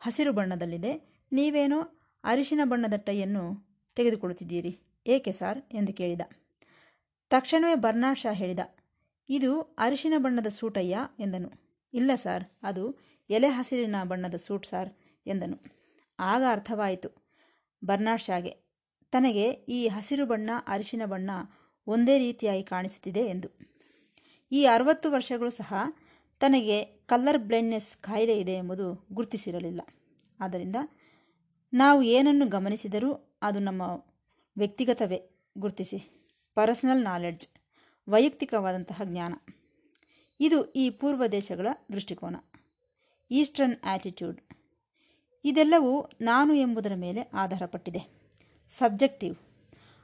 ಹಸಿರು 0.00 0.32
ಬಣ್ಣದಲ್ಲಿದೆ. 0.32 0.92
ನೀವೇನೋ 1.32 1.80
ಅರಿಶಿನ 2.24 2.62
ಬಣ್ಣದ 2.64 2.96
ಟೈಯನ್ನು 3.06 3.44
ತೆಗೆದುಕೊಳ್ಳುತ್ತಿದ್ದೀರಿ? 3.96 4.72
ಏಕೆ 5.06 5.32
ಸರ್ 5.32 5.58
ಎಂದು 5.72 5.92
ಕೇಳಿದ. 5.92 6.22
ತಕ್ಷಣವೇ 7.30 7.76
ಬರ್ನಾಡ್ 7.84 8.18
ಶಾ 8.18 8.32
ಹೇಳಿದ, 8.32 8.62
ಇದು 9.28 9.50
ಅರಿಶಿನ 9.78 10.14
ಬಣ್ಣದ 10.18 10.48
ಸೂಟಯ್ಯ, 10.58 10.98
ಎಂದನು. 11.20 11.50
ಇಲ್ಲ 11.94 12.10
ಸರ್ 12.14 12.44
ಅದು 12.62 12.84
ಎಲೆ 13.30 13.48
ಹಸಿರಿನ 13.48 13.96
ಬಣ್ಣದ 14.10 14.36
ಸೂಟ್ 14.46 14.66
ಸರ್ 14.66 14.90
ಎಂದನು. 15.26 15.56
ಆಗ 16.18 16.42
ಅರ್ಥವಾಯಿತು 16.50 17.10
ಬರ್ನಾಡ್ 17.82 18.20
ಶಾಗೆ, 18.20 18.52
ತನಗೆ 19.12 19.46
ಈ 19.68 19.80
ಹಸಿರು 19.88 20.26
ಬಣ್ಣ, 20.26 20.50
ಅರಿಶಿನ 20.66 21.04
ಬಣ್ಣ 21.04 21.30
ಒಂದೇ 21.86 22.16
ರೀತಿಯಾಗಿ 22.18 22.64
ಕಾಣಿಸುತ್ತಿದೆ, 22.64 23.22
ಎಂದು. 23.26 23.50
ಈ 24.52 24.64
ಅರವತ್ತು 24.64 25.12
ವರ್ಷಗಳು 25.12 25.50
ಸಹ 25.50 25.74
ತನಗೆ 26.40 26.84
ಕಲ್ಲರ್ 26.84 27.38
ಬ್ಲೈಂಡ್ನೆಸ್ 27.38 27.96
ಕಾಯಿಲೆ 27.96 28.40
ಇದೆ 28.40 28.52
ಎಂಬುದು 28.52 29.06
ಗುರುತಿಸಿರಲಿಲ್ಲ. 29.12 29.80
ಆದ್ದರಿಂದ 30.40 30.76
ನಾವು 31.72 32.02
ಏನನ್ನು 32.02 32.48
ಗಮನಿಸಿದರೂ 32.48 33.38
ಅದು 33.42 33.58
ನಮ್ಮ 33.58 33.82
ವ್ಯಕ್ತಿಗತವೇ, 34.58 35.30
ಗುರುತಿಸಿ. 35.58 36.28
ಪರ್ಸನಲ್ 36.54 37.04
ನಾಲೆಡ್ಜ್, 37.04 37.48
ವೈಯಕ್ತಿಕವಾದಂತಹ 38.08 39.00
ಜ್ಞಾನ. 39.04 39.34
ಇದು 40.40 40.70
ಈ 40.70 40.90
ಪೂರ್ವ 40.90 41.26
ದೇಶಗಳ 41.26 41.68
ದೃಷ್ಟಿಕೋನ. 41.92 42.36
ಈಸ್ಟರ್ನ್ 43.30 43.74
ಆ್ಯಟಿಟ್ಯೂಡ್ 43.84 44.40
ಇದೆಲ್ಲವೂ 45.44 46.10
ನಾನು 46.20 46.54
ಎಂಬುದರ 46.54 46.92
ಮೇಲೆ 46.94 47.30
ಆಧಾರಪಟ್ಟಿದೆ. 47.34 48.30
ಸಬ್ಜೆಕ್ಟಿವ್. 48.78 49.36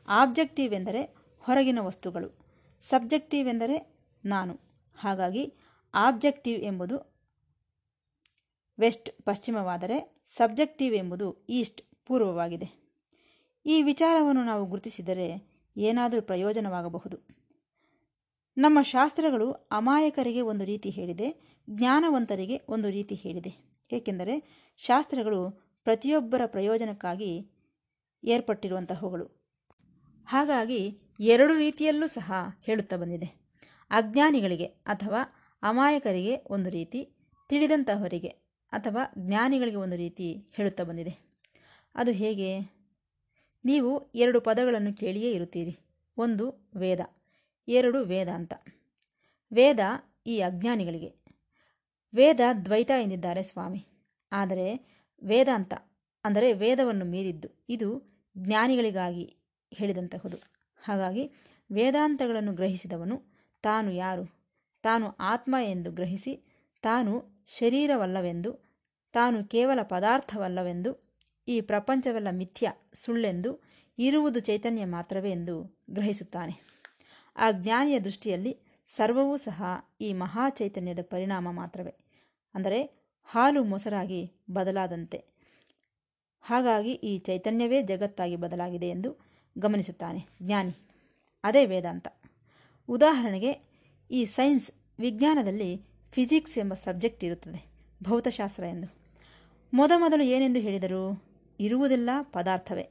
ಆಬ್ಜೆಕ್ಟಿವ್ 0.09 0.75
ಎಂದರೆ 0.75 1.15
ಹೊರಗಿನ 1.39 1.79
ವಸ್ತುಗಳು. 1.79 2.47
ಸಬ್ಜೆಕ್ಟಿವ್ 2.81 3.49
ಎಂದರೆ 3.49 3.96
ನಾನು. 4.27 4.61
ಹಾಗಾಗಿ 4.99 5.55
ಆಬ್ಜೆಕ್ಟಿವ್ 5.95 6.63
ಎಂಬುದು 6.63 7.17
ವೆಸ್ಟ್ 8.81 9.23
ಪಶ್ಚಿಮವಾದರೆ 9.23 10.25
ಸಬ್ಜೆಕ್ಟಿವ್ 10.37 10.95
ಎಂಬುದು 10.95 11.47
ಈಸ್ಟ್ 11.49 11.83
ಪೂರ್ವವಾಗಿದೆ. 12.07 12.87
ಈ 13.67 13.83
ವಿಚಾರವನ್ನು 13.83 14.45
ನಾವು 14.45 14.67
ಗುರುತಿಸಿದರೆ 14.67 15.57
ಏನಾದರೂ 15.77 16.23
ಪ್ರಯೋಜನವಾಗಬಹುದು. 16.23 17.19
ನಮ್ಮ 18.59 18.83
ಶಾಸ್ತ್ರಗಳು 18.83 19.53
ಅಮಾಯಕರಿಗೆ 19.53 20.41
ಒಂದು 20.41 20.65
ರೀತಿ 20.65 20.91
ಹೇಳಿದೆ, 20.91 21.61
ಜ್ಞಾನವಂತರಿಗೆ 21.71 22.61
ಒಂದು 22.69 22.91
ರೀತಿ 22.91 23.15
ಹೇಳಿದೆ. 23.15 23.83
ಏಕೆಂದರೆ 23.93 24.67
ಶಾಸ್ತ್ರಗಳು 24.77 25.51
ಪ್ರತಿಯೊಬ್ಬರ 25.85 26.41
ಪ್ರಯೋಜನಕ್ಕಾಗಿ 26.47 27.51
ಏರ್ಪಟ್ಟಿರುವಂತಹವುಗಳು. 28.25 29.27
ಹಾಗಾಗಿ 30.27 30.99
ಎರಡು 31.21 31.55
ರೀತಿಯಲ್ಲೂ 31.55 32.07
ಸಹ 32.07 32.33
ಹೇಳುತ್ತಾ 32.63 32.97
ಬಂದಿದೆ. 32.97 33.46
ಅಜ್ಞಾನಿಗಳಿಗೆ 33.91 34.65
ಅಥವಾ 34.65 35.23
ಅಮಾಯಕರಿಗೆ 35.63 36.37
ಒಂದು 36.51 36.71
ರೀತಿ 36.71 37.13
ತಿಳಿದಂತಹವರಿಗೆ 37.49 38.29
ಅಥವಾ 38.73 39.13
ಜ್ಞಾನಿಗಳಿಗೆ 39.19 39.77
ಒಂದು 39.77 39.97
ರೀತಿ 39.97 40.33
ಹೇಳುತ್ತಾ 40.33 40.85
ಬಂದಿದೆ. 40.85 41.19
ಅದು 41.95 42.11
ಹೇಗೆ? 42.11 42.59
ನೀವು 43.65 44.11
ಎರಡು 44.15 44.41
ಪದಗಳನ್ನು 44.41 44.95
ಕೇಳಿಯೇ 44.95 45.33
ಇರುತ್ತೀರಿ. 45.33 45.79
ಒಂದು 46.17 46.71
ವೇದ, 46.77 47.01
ಎರಡು 47.69 48.05
ವೇದಾಂತ 48.05 48.55
ವೇದ 49.53 49.81
ಈ 50.27 50.41
ಅಜ್ಞಾನಿಗಳಿಗೆ. 50.41 51.15
ವೇದ 52.15 52.41
ದ್ವೈತ 52.65 52.91
ಎಂದಿದ್ದಾರೆ 53.03 53.43
ಸ್ವಾಮಿ. 53.43 53.87
ಆದರೆ 54.33 54.97
ವೇದಾಂತ 55.23 55.75
ಅಂದರೆ 56.25 56.53
ವೇದವನ್ನು 56.53 57.05
ಮೀರಿದ್ದು 57.05 57.49
ಇದು 57.69 58.03
ಜ್ಞಾನಿಗಳಿಗಾಗಿ 58.39 59.37
ಹೇಳಿದಂತಹುದು. 59.75 60.37
ಹಾಗಾಗಿ 60.85 61.31
ವೇದಾಂತಗಳನ್ನು 61.73 62.53
ಗ್ರಹಿಸಿದವನು 62.53 63.36
ತಾನು 63.63 63.93
ಯಾರು? 63.93 64.37
ತಾನು 64.83 65.11
ಆತ್ಮ 65.11 65.57
ಎಂದು 65.63 65.91
ಗ್ರಹಿಸಿ, 65.91 66.63
ತಾನು 66.83 67.25
ಶರೀರವಲ್ಲವೆಂದು, 67.47 68.53
ತಾನು 69.13 69.45
ಕೇವಲ 69.45 69.83
ಪದಾರ್ಥವಲ್ಲವೆಂದು, 69.83 71.15
ಈ 71.49 71.61
ಪ್ರಪಂಚವೆಲ್ಲ 71.61 72.29
ಮಿಥ್ಯ, 72.31 72.73
ಸುಳ್ಳೆಂದು, 72.95 73.61
ಇರುವುದು 73.99 74.41
ಚೈತನ್ಯ 74.41 74.85
ಮಾತ್ರವೇ 74.85 75.31
ಎಂದು 75.31 75.85
ಗ್ರಹಿಸುತ್ತಾನೆ. 75.91 76.53
ಆ 77.37 77.51
ಜ್ಞಾನಿಯ 77.51 78.01
ದೃಷ್ಟಿಯಲ್ಲಿ 78.01 78.59
ಸರ್ವವೂ 78.97 79.37
ಸಹ 79.37 79.63
ಈ 80.01 80.13
ಮಹಾ 80.13 80.49
ಚೈತನ್ಯದ 80.49 80.99
ಪರಿಣಾಮ 81.03 81.51
ಮಾತ್ರವೇ. 81.51 81.95
ಅಂದರೆ 82.55 83.07
ಹಾಲು 83.25 83.65
ಮೊಸರಾಗಿ 83.65 84.33
ಬದಲಾದಂತೆ. 84.51 85.25
ಹಾಗಾಗಿ 86.41 86.91
ಈ 86.91 87.19
ಚೈತನ್ಯವೇ 87.19 87.83
ಜಗತ್ತಾಗಿ 87.83 88.37
ಬದಲಾಗಿದೆ 88.37 88.89
ಎಂದು 88.89 89.17
ಗಮನಿಸುತ್ತಾನೆ 89.59 90.27
ಜ್ಞಾನಿ. 90.43 90.75
ಅದೇ 91.45 91.67
ವೇದಾಂತ. 91.67 92.09
ಉದಾಹರಣೆಗೆ, 92.89 93.61
ಈ 94.11 94.25
ಸೈನ್ಸ್ 94.25 94.71
ವಿಜ್ಞಾನದಲ್ಲಿ 94.99 95.83
ಫಿಸಿಕ್ಸ್ 96.13 96.59
ಎಂಬ 96.59 96.75
ಸಬ್ಜೆಕ್ಟ್ 96.75 97.25
ಇರುತ್ತದೆ, 97.25 97.67
ಭೌತಶಾಸ್ತ್ರ 98.03 98.65
ಎಂದು. 98.65 98.95
ಮೊದಮೊದಲು 99.75 100.25
ಏನೆಂದು 100.25 100.61
ಹೇಳಿದರು? 100.61 101.25
ಇರುವುದೆಲ್ಲ, 101.61 102.11
ಪದಾರ್ಥವೇ, 102.23 102.89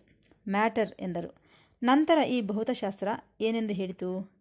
ಮ್ಯಾಟರ್ 0.49 0.93
ಎಂದರು. 0.99 1.35
ನಂತರ 1.83 2.17
ಈ 2.27 2.41
ಭೌತಶಾಸ್ತ್ರ 2.41 3.07
ಏನೆಂದು 3.41 3.73
ಹೇಳಿತು? 3.73 4.31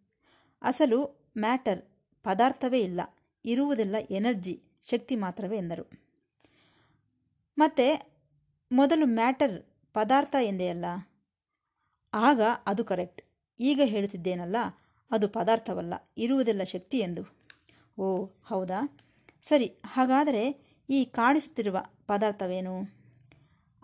ಅಸಲು 0.62 1.30
ಮ್ಯಾಟರ್ 1.38 1.82
ಪದಾರ್ಥವೇ 2.23 2.80
ಇಲ್ಲ, 2.80 3.00
ಇರುವುದೆಲ್ಲ, 3.44 3.96
ಎನರ್ಜಿ, 4.11 4.62
ಶಕ್ತಿ 4.90 5.16
ಮಾತ್ರವೇ 5.16 5.56
ಎಂದರು. 5.56 5.90
ಮತ್ತು, 7.58 8.14
ಮೊದಲು 8.73 9.06
ಮ್ಯಾಟರ್ 9.06 9.62
ಪದಾರ್ಥ 9.92 10.37
ಎಂದೇ 10.42 10.68
ಅಲ್ಲ? 10.68 10.84
ಆಗ 12.14 12.40
ಅದು 12.66 12.84
ಕರೆಕ್ಟ್. 12.84 13.23
ಈಗ 13.61 13.80
ಹೇಳುತ್ತಿದ್ದೇನಲ್ಲ 13.84 14.56
ಅದು 15.11 15.28
ಪದಾರ್ಥವಲ್ಲ, 15.28 15.94
ಇರುವುದೆಲ್ಲ 16.18 16.62
ಶಕ್ತಿ 16.62 16.99
ಎಂದು. 16.99 17.23
ಓ, 17.99 18.28
ಹೌದಾ? 18.44 18.99
ಸರಿ, 19.49 19.73
ಹಾಗಾದರೆ 19.87 20.75
ಈ 20.90 21.04
ಕಾಣಿಸುತ್ತಿರುವ 21.04 21.84
ಪದಾರ್ಥವೇನು? 22.06 23.04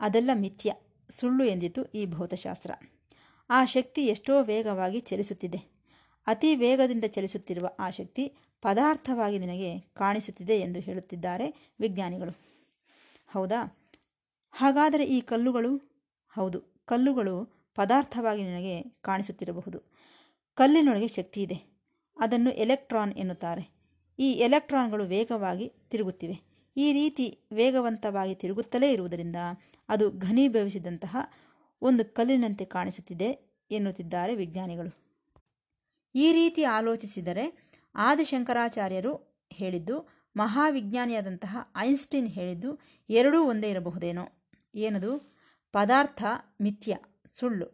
ಅದೆಲ್ಲ 0.01 0.31
ಮಿಥ್ಯ, 0.35 0.75
ಸುಳ್ಳು 1.11 1.45
ಎಂದಿತು 1.45 1.85
ಈ 1.85 2.07
ಭೌತಶಾಸ್ತ್ರ. 2.07 2.71
ಆ 3.51 3.65
ಶಕ್ತಿ 3.65 4.07
ಎಷ್ಟೋ 4.07 4.43
ವೇಗವಾಗಿ 4.43 5.01
ಚಲಿಸುತ್ತಿದೆ. 5.01 5.59
ಅತಿ 6.27 6.55
ವೇಗದಿಂದ 6.55 7.05
ಚಲಿಸುತ್ತಿರುವ 7.09 7.71
ಆ 7.79 7.91
ಶಕ್ತಿ 7.91 8.35
ಪದಾರ್ಥವಾಗಿ 8.63 9.39
ನಿನಗೆ 9.39 9.79
ಕಾಣಿಸುತ್ತಿದೆ 9.79 10.61
ಎಂದು 10.61 10.81
ಹೇಳುತ್ತಿದ್ದಾರೆ 10.81 11.75
ವಿಜ್ಞಾನಿಗಳು. 11.81 12.37
ಹೌದಾ? 13.29 13.79
ಹಾಗಾದರೆ 14.53 15.05
ಈ 15.05 15.21
ಕಲ್ಲುಗಳು? 15.21 15.77
ಹೌದು, 16.29 16.63
ಕಲ್ಲುಗಳು 16.85 17.65
ಪದಾರ್ಥವಾಗಿ 17.75 18.43
ನಿನಗೆ 18.43 18.83
ಕಾಣಿಸುತ್ತಿರಬಹುದು. 18.83 19.90
ಕಲ್ಲಿನೊಳಗೆ 20.55 21.09
ಶಕ್ತಿ 21.09 21.43
ಇದೆ. 21.43 21.59
ಅದನ್ನು 22.17 22.51
ಎಲೆಕ್ಟ್ರಾನ್ 22.51 23.13
ಎನ್ನುತ್ತಾರೆ. 23.13 23.81
ಈ 24.19 24.33
ಎಲೆಕ್ಟ್ರಾನ್ಗಳು 24.33 25.05
ವೇಗವಾಗಿ 25.05 25.73
ತಿರುಗುತ್ತಿವೆ. 25.91 26.51
ಈ 26.77 26.93
ರೀತಿ 26.93 27.39
ವೇಗವಂತವಾಗಿ 27.53 28.35
ತಿರುಗುತ್ತಲೇ 28.35 28.93
ಇರುವುದರಿಂದ 28.93 29.37
ಅದು 29.89 30.11
ಘನೀಭವಿಸಿದಂತಹ 30.11 31.17
ಒಂದು 31.83 32.15
ಕಲ್ಲಿನಂತೆ 32.15 32.65
ಕಾಣಿಸುತ್ತಿದೆ 32.65 33.51
ಎನ್ನುತ್ತಿದ್ದಾರೆ 33.71 34.37
ವಿಜ್ಞಾನಿಗಳು. 34.37 34.93
ಈ 36.15 36.33
ರೀತಿ 36.33 36.63
ಆಲೋಚಿಸಿದರೆ 36.65 37.73
ಆದಿಶಂಕರಾಚಾರ್ಯರು 37.95 39.43
ಹೇಳಿದ್ದು, 39.53 40.09
ಮಹಾವಿಜ್ಞಾನಿಯಾದಂತಹ 40.37 41.57
ಐನ್ಸ್ಟೀನ್ 41.77 42.29
ಹೇಳಿದ್ದು, 42.29 42.81
ಎರಡೂ 43.11 43.43
ಒಂದೇ 43.43 43.71
ಇರಬಹುದೇನೋ? 43.71 44.51
ಏನದು? 44.75 45.37
ಪದಾರ್ಥ, 45.73 46.25
ಮಿಥ್ಯ, 46.61 46.97
ಸುಳ್ಳು, 47.27 47.67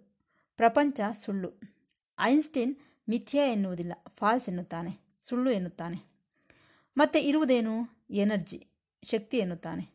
ಪ್ರಪಂಚ 0.56 1.00
ಸುಳ್ಳು. 1.12 1.75
ಐನ್ಸ್ಟೀನ್ 2.20 2.76
ಮಿಥ್ಯ 3.08 3.38
ಎನ್ನುವುದಿಲ್ಲ, 3.52 3.92
ಫಾಲ್ಸ್ 4.16 4.48
ಎನ್ನುತ್ತಾನೆ, 4.48 4.90
ಸುಳ್ಳು 5.20 5.50
ಎನ್ನುತ್ತಾನೆ. 5.50 6.04
ಮತ್ತೆ 6.96 7.20
ಇರುವುದೇನು? 7.20 8.04
ಎನರ್ಜಿ, 8.10 8.66
ಶಕ್ತಿ 9.02 9.36
ಎನ್ನುತ್ತಾನೆ. 9.36 9.88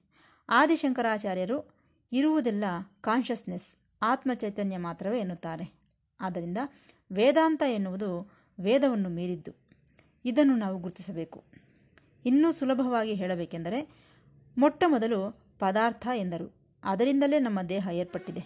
ಆದಿಶಂಕರಾಚಾರ್ಯರು 0.49 1.75
ಇರುವುದೆಲ್ಲ 2.11 2.63
ಕಾನ್ಷಸ್ನೆಸ್ 3.01 3.75
ಆತ್ಮ 4.01 4.33
ಚೈತನ್ಯ 4.33 4.77
ಮಾತ್ರವೇ 4.77 5.19
ಎನ್ನುತ್ತಾರೆ. 5.19 5.73
ಆದ್ದರಿಂದ 6.19 6.57
ವೇದಾಂತ 7.11 7.63
ಎನ್ನುವುದು 7.67 8.31
ವೇದವನ್ನು 8.59 9.09
ಮೀರಿದ್ದು, 9.09 9.51
ಇದನ್ನು 10.25 10.55
ನಾವು 10.55 10.77
ಗುರುತಿಸಬೇಕು. 10.77 11.43
ಇನ್ನೂ 12.25 12.51
ಸುಲಭವಾಗಿ 12.51 13.13
ಹೇಳಬೇಕೆಂದರೆ, 13.13 13.89
ಮೊಟ್ಟ 14.57 14.83
ಮೊದಲು 14.87 15.39
ಪದಾರ್ಥ 15.59 16.07
ಎಂದರು. 16.15 16.55
ಅದರಿಂದಲೇ 16.83 17.39
ನಮ್ಮ 17.39 17.61
ದೇಹ 17.61 17.89
ಏರ್ಪಟ್ಟಿದೆ. 17.91 18.43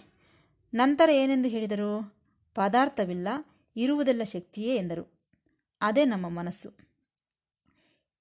ನಂತರ 0.74 1.10
ಏನೆಂದು 1.12 1.48
ಹೇಳಿದರು? 1.48 2.14
ಪದಾರ್ಥವಿಲ್ಲ 2.54 3.28
ಇರುವುದೆಲ್ಲ 3.76 4.22
ಶಕ್ತಿಯೇ 4.22 4.76
ಎಂದರು. 4.76 5.28
ಅದೇ 5.80 6.04
ನಮ್ಮ 6.04 6.28
ಮನಸ್ಸು. 6.28 6.86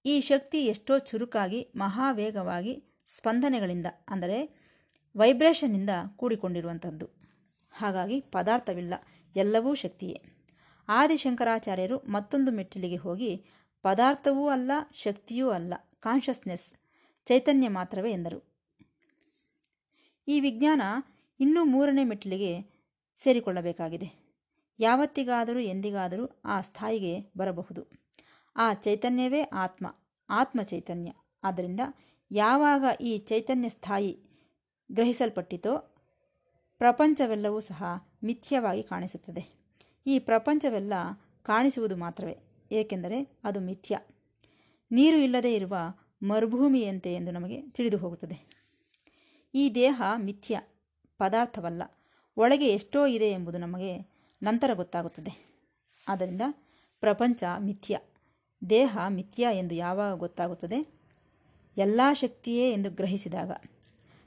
ಈ 0.06 0.22
ಶಕ್ತಿ 0.22 0.66
ಎಷ್ಟೋ 0.66 1.00
ಚುರುಕಾಗಿ, 1.00 1.74
ಮಹಾವೇಗವಾಗಿ, 1.76 2.84
ಸ್ಪಂದನೆಗಳಿಂದ, 3.08 3.86
ಅಂದರೆ 4.10 4.66
ವೈಬ್ರೇಷನ್ನಿಂದ 5.18 5.90
ಕೂಡಿಕೊಂಡಿರುವಂಥದ್ದು. 6.16 7.10
ಹಾಗಾಗಿ 7.72 8.22
ಪದಾರ್ಥವಿಲ್ಲ, 8.22 8.94
ಎಲ್ಲವೂ 9.36 9.74
ಶಕ್ತಿಯೇ. 9.74 10.22
ಆದಿಶಂಕರಾಚಾರ್ಯರು 10.88 12.00
ಮತ್ತೊಂದು 12.00 12.52
ಮೆಟ್ಟಿಲಿಗೆ 12.52 12.96
ಹೋಗಿ, 12.96 13.46
ಪದಾರ್ಥವೂ 13.82 14.48
ಅಲ್ಲ, 14.48 14.72
ಶಕ್ತಿಯೂ 14.94 15.50
ಅಲ್ಲ 15.50 15.74
ಕಾನ್ಷಸ್ನೆಸ್ 16.00 16.74
ಚೈತನ್ಯ 17.26 17.70
ಮಾತ್ರವೇ 17.70 18.12
ಎಂದರು. 18.12 18.56
ಈ 20.28 20.40
ವಿಜ್ಞಾನ 20.40 20.82
ಇನ್ನೂ 21.40 21.66
ಮೂರನೇ 21.66 22.04
ಮೆಟ್ಟಿಲಿಗೆ 22.04 22.62
ಸೇರಿಕೊಳ್ಳಬೇಕಾಗಿದೆ. 23.16 24.25
ಯಾವತ್ತಿಗಾದರೂ 24.80 25.60
ಎಂದಿಗಾದರೂ 25.60 26.42
ಆ 26.46 26.62
ಸ್ಥಾಯಿಗೆ 26.62 27.32
ಬರಬಹುದು. 27.38 27.88
ಆ 28.56 28.74
ಚೈತನ್ಯವೇ 28.74 29.42
ಆತ್ಮ 29.42 29.96
ಆತ್ಮ 30.30 30.62
ಚೈತನ್ಯ. 30.62 31.12
ಆದ್ದರಿಂದ 31.44 31.80
ಯಾವಾಗ 32.32 32.84
ಈ 33.02 33.18
ಚೈತನ್ಯ 33.18 33.70
ಸ್ಥಾಯಿ 33.70 34.20
ಗ್ರಹಿಸಲ್ಪಟ್ಟಿತೋ 34.92 35.78
ಪ್ರಪಂಚವೆಲ್ಲವೂ 36.78 37.60
ಸಹ 37.60 37.84
ಮಿಥ್ಯವಾಗಿ 38.24 38.84
ಕಾಣಿಸುತ್ತದೆ. 38.84 39.66
ಈ 40.08 40.20
ಪ್ರಪಂಚವೆಲ್ಲ 40.20 40.94
ಕಾಣಿಸುವುದು 41.44 41.98
ಮಾತ್ರವೇ, 41.98 42.38
ಏಕೆಂದರೆ 42.72 43.40
ಅದು 43.44 43.60
ಮಿಥ್ಯ. 43.60 44.00
ನೀರು 44.92 45.18
ಇಲ್ಲದೆ 45.18 45.54
ಇರುವ 45.54 45.76
ಮರುಭೂಮಿಯಂತೆ 46.24 47.14
ಎಂದು 47.14 47.32
ನಮಗೆ 47.32 47.62
ತಿಳಿದು 47.62 47.98
ಹೋಗುತ್ತದೆ. 47.98 48.66
ಈ 49.54 49.72
ದೇಹ 49.76 50.02
ಮಿಥ್ಯ, 50.18 50.62
ಪದಾರ್ಥವಲ್ಲ. 51.18 51.84
ಒಳಗೆ 52.38 52.68
ಎಷ್ಟೋ 52.68 53.06
ಇದೆ 53.06 53.30
ಎಂಬುದು 53.32 53.58
ನಮಗೆ 53.58 54.15
ನಂತರ 54.46 54.74
ಗೊತ್ತಾಗುತ್ತದೆ. 54.74 55.62
ಆದ್ದರಿಂದ 56.08 56.42
ಪ್ರಪಂಚ 57.00 57.44
ಮಿಥ್ಯ, 57.60 58.00
ದೇಹ 58.70 58.98
ಮಿಥ್ಯ 59.08 59.48
ಎಂದು 59.54 59.76
ಯಾವಾಗ 59.76 60.18
ಗೊತ್ತಾಗುತ್ತದೆ? 60.18 60.88
ಎಲ್ಲ 61.78 62.02
ಶಕ್ತಿಯೇ 62.14 62.72
ಎಂದು 62.72 62.90
ಗ್ರಹಿಸಿದಾಗ. 62.90 63.52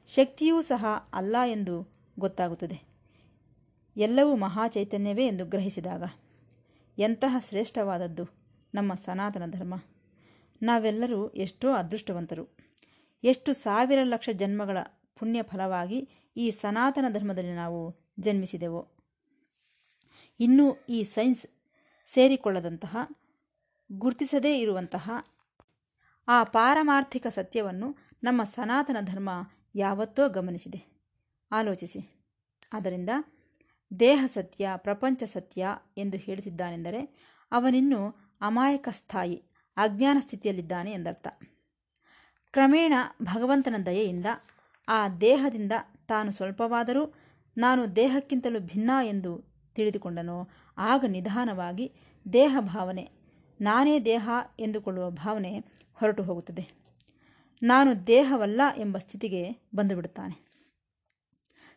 ಶಕ್ತಿಯೂ 0.08 0.62
ಸಹ 0.62 0.86
ಅಲ್ಲ 1.12 1.36
ಎಂದು 1.46 1.92
ಗೊತ್ತಾಗುತ್ತದೆ. 2.18 2.80
ಎಲ್ಲವೂ 3.96 4.36
ಮಹಾಚೈತನ್ಯವೇ 4.36 5.26
ಎಂದು 5.26 5.44
ಗ್ರಹಿಸಿದಾಗ. 5.44 6.02
ಎಂತಹ 6.98 7.36
ಶ್ರೇಷ್ಠವಾದದ್ದು 7.48 8.24
ನಮ್ಮ 8.74 8.94
ಸನಾತನ 8.94 9.50
ಧರ್ಮ. 9.50 9.74
ನಾವೆಲ್ಲರೂ 10.62 11.28
ಎಷ್ಟೋ 11.28 11.72
ಅದೃಷ್ಟವಂತರು. 11.72 12.56
ಎಷ್ಟು 13.24 13.52
ಸಾವಿರ 13.52 13.98
ಲಕ್ಷ 14.02 14.30
ಜನ್ಮಗಳ 14.32 14.78
ಪುಣ್ಯ 15.16 15.42
ಫಲವಾಗಿ 15.42 16.08
ಈ 16.36 16.50
ಸನಾತನ 16.50 17.04
ಧರ್ಮದಲ್ಲಿ 17.08 17.54
ನಾವು 17.54 17.94
ಜನ್ಮಿಸಿದೆವೋ. 18.20 18.97
ಇನ್ನೂ 20.40 20.76
ಈ 20.88 21.02
ಸೈನ್ಸ್ 21.02 21.46
ಸೇರಿಕೊಳ್ಳದಂತಹ, 22.04 22.96
ಗುರುತಿಸದೇ 23.92 24.58
ಇರುವಂತಹ 24.58 25.10
ಆ 26.28 26.44
ಪಾರಮಾರ್ಥಿಕ 26.44 27.26
ಸತ್ಯವನ್ನು 27.26 27.96
ನಮ್ಮ 28.22 28.44
ಸನಾತನ 28.44 28.96
ಧರ್ಮ 29.00 29.30
ಯಾವತ್ತೋ 29.74 30.28
ಗಮನಿಸಿದೆ. 30.28 30.98
ಆಲೋಚಿಸಿ. 31.52 32.26
ಆದ್ದರಿಂದ 32.72 33.10
ದೇಹ 34.00 34.24
ಸತ್ಯ, 34.26 34.68
ಪ್ರಪಂಚ 34.76 35.22
ಸತ್ಯ 35.22 35.66
ಎಂದು 35.96 36.16
ಹೇಳುತ್ತಿದ್ದಾನೆಂದರೆ 36.16 37.18
ಅವನಿನ್ನು 37.52 38.16
ಅಮಾಯಕ 38.40 38.88
ಸ್ಥಾಯಿ, 38.90 39.42
ಅಜ್ಞಾನ 39.76 40.16
ಸ್ಥಿತಿಯಲ್ಲಿದ್ದಾನೆ 40.20 40.92
ಎಂದರ್ಥ. 40.92 41.28
ಕ್ರಮೇಣ 42.52 42.92
ಭಗವಂತನ 43.22 43.74
ದಯೆಯಿಂದ 43.86 44.26
ಆ 44.88 45.08
ದೇಹದಿಂದ 45.08 45.72
ತಾನು 46.08 46.30
ಸ್ವಲ್ಪವಾದರೂ 46.30 47.14
ನಾನು 47.56 47.96
ದೇಹಕ್ಕಿಂತಲೂ 47.96 48.60
ಭಿನ್ನ 48.60 48.90
ಎಂದು 49.02 49.47
ತಿಳಿದುಕೊಂಡನೋ, 49.78 50.48
ಆಗ 50.78 51.04
ನಿಧಾನವಾಗಿ 51.08 51.92
ದೇಹ 52.32 52.56
ಭಾವನೆ 52.60 53.10
ನಾನೇ 53.60 54.00
ದೇಹ 54.00 54.30
ಎಂದುಕೊಳ್ಳುವ 54.58 55.10
ಭಾವನೆ 55.10 55.58
ಹೊರಟು 55.94 56.22
ಹೋಗುತ್ತದೆ. 56.22 56.64
ನಾನು 57.62 58.06
ದೇಹವಲ್ಲ 58.06 58.60
ಎಂಬ 58.78 58.98
ಸ್ಥಿತಿಗೆ 58.98 59.42
ಬಂದುಬಿಡುತ್ತಾನೆ 59.74 60.36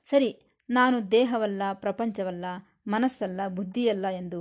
ಸರಿ, 0.06 0.30
ನಾನು 0.70 1.12
ದೇಹವಲ್ಲ, 1.12 1.62
ಪ್ರಪಂಚವಲ್ಲ, 1.74 2.46
ಮನಸ್ಸಲ್ಲ, 2.88 3.48
ಬುದ್ಧಿಯಲ್ಲ 3.48 4.08
ಎಂದು 4.08 4.40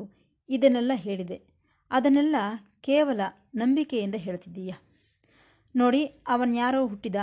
ಇದನ್ನೆಲ್ಲ 0.49 0.93
ಹೇಳಿದೆ. 0.95 1.43
ಅದನ್ನೆಲ್ಲ 1.91 2.37
ಕೇವಲ 2.81 3.21
ನಂಬಿಕೆಯಿಂದ 3.55 4.15
ಹೇಳುತ್ತಿದ್ದೀಯ? 4.15 4.75
ನೋಡಿ 5.77 6.05
ಅವನ್ಯಾರೋ 6.07 6.87
ಹುಟ್ಟಿದ, 6.87 7.17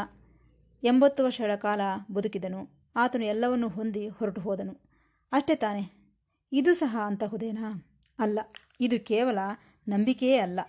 ಎಂಬತ್ತು 0.84 1.24
ವರ್ಷಗಳ 1.26 1.56
ಕಾಲ 1.56 1.82
ಬದುಕಿದನು, 2.12 2.62
ಆತನು 2.96 3.26
ಎಲ್ಲವನ್ನೂ 3.26 3.70
ಹೊಂದಿ 3.70 4.08
ಹೊರಟು 4.08 4.42
ಹೋದನು. 4.42 4.74
ಅಷ್ಟೇ 5.32 5.56
ತಾನೆ. 5.56 5.97
ಇದು 6.52 6.74
ಸಹ 6.74 6.98
ಅಂತಹುದೇನಾ 7.06 7.68
ಅಲ್ಲ, 8.20 8.40
ಇದು 8.80 9.06
ಕೇವಲ 9.06 9.40
ನಂಬಿಕೆಯೇ 9.88 10.38
ಅಲ್ಲ. 10.38 10.60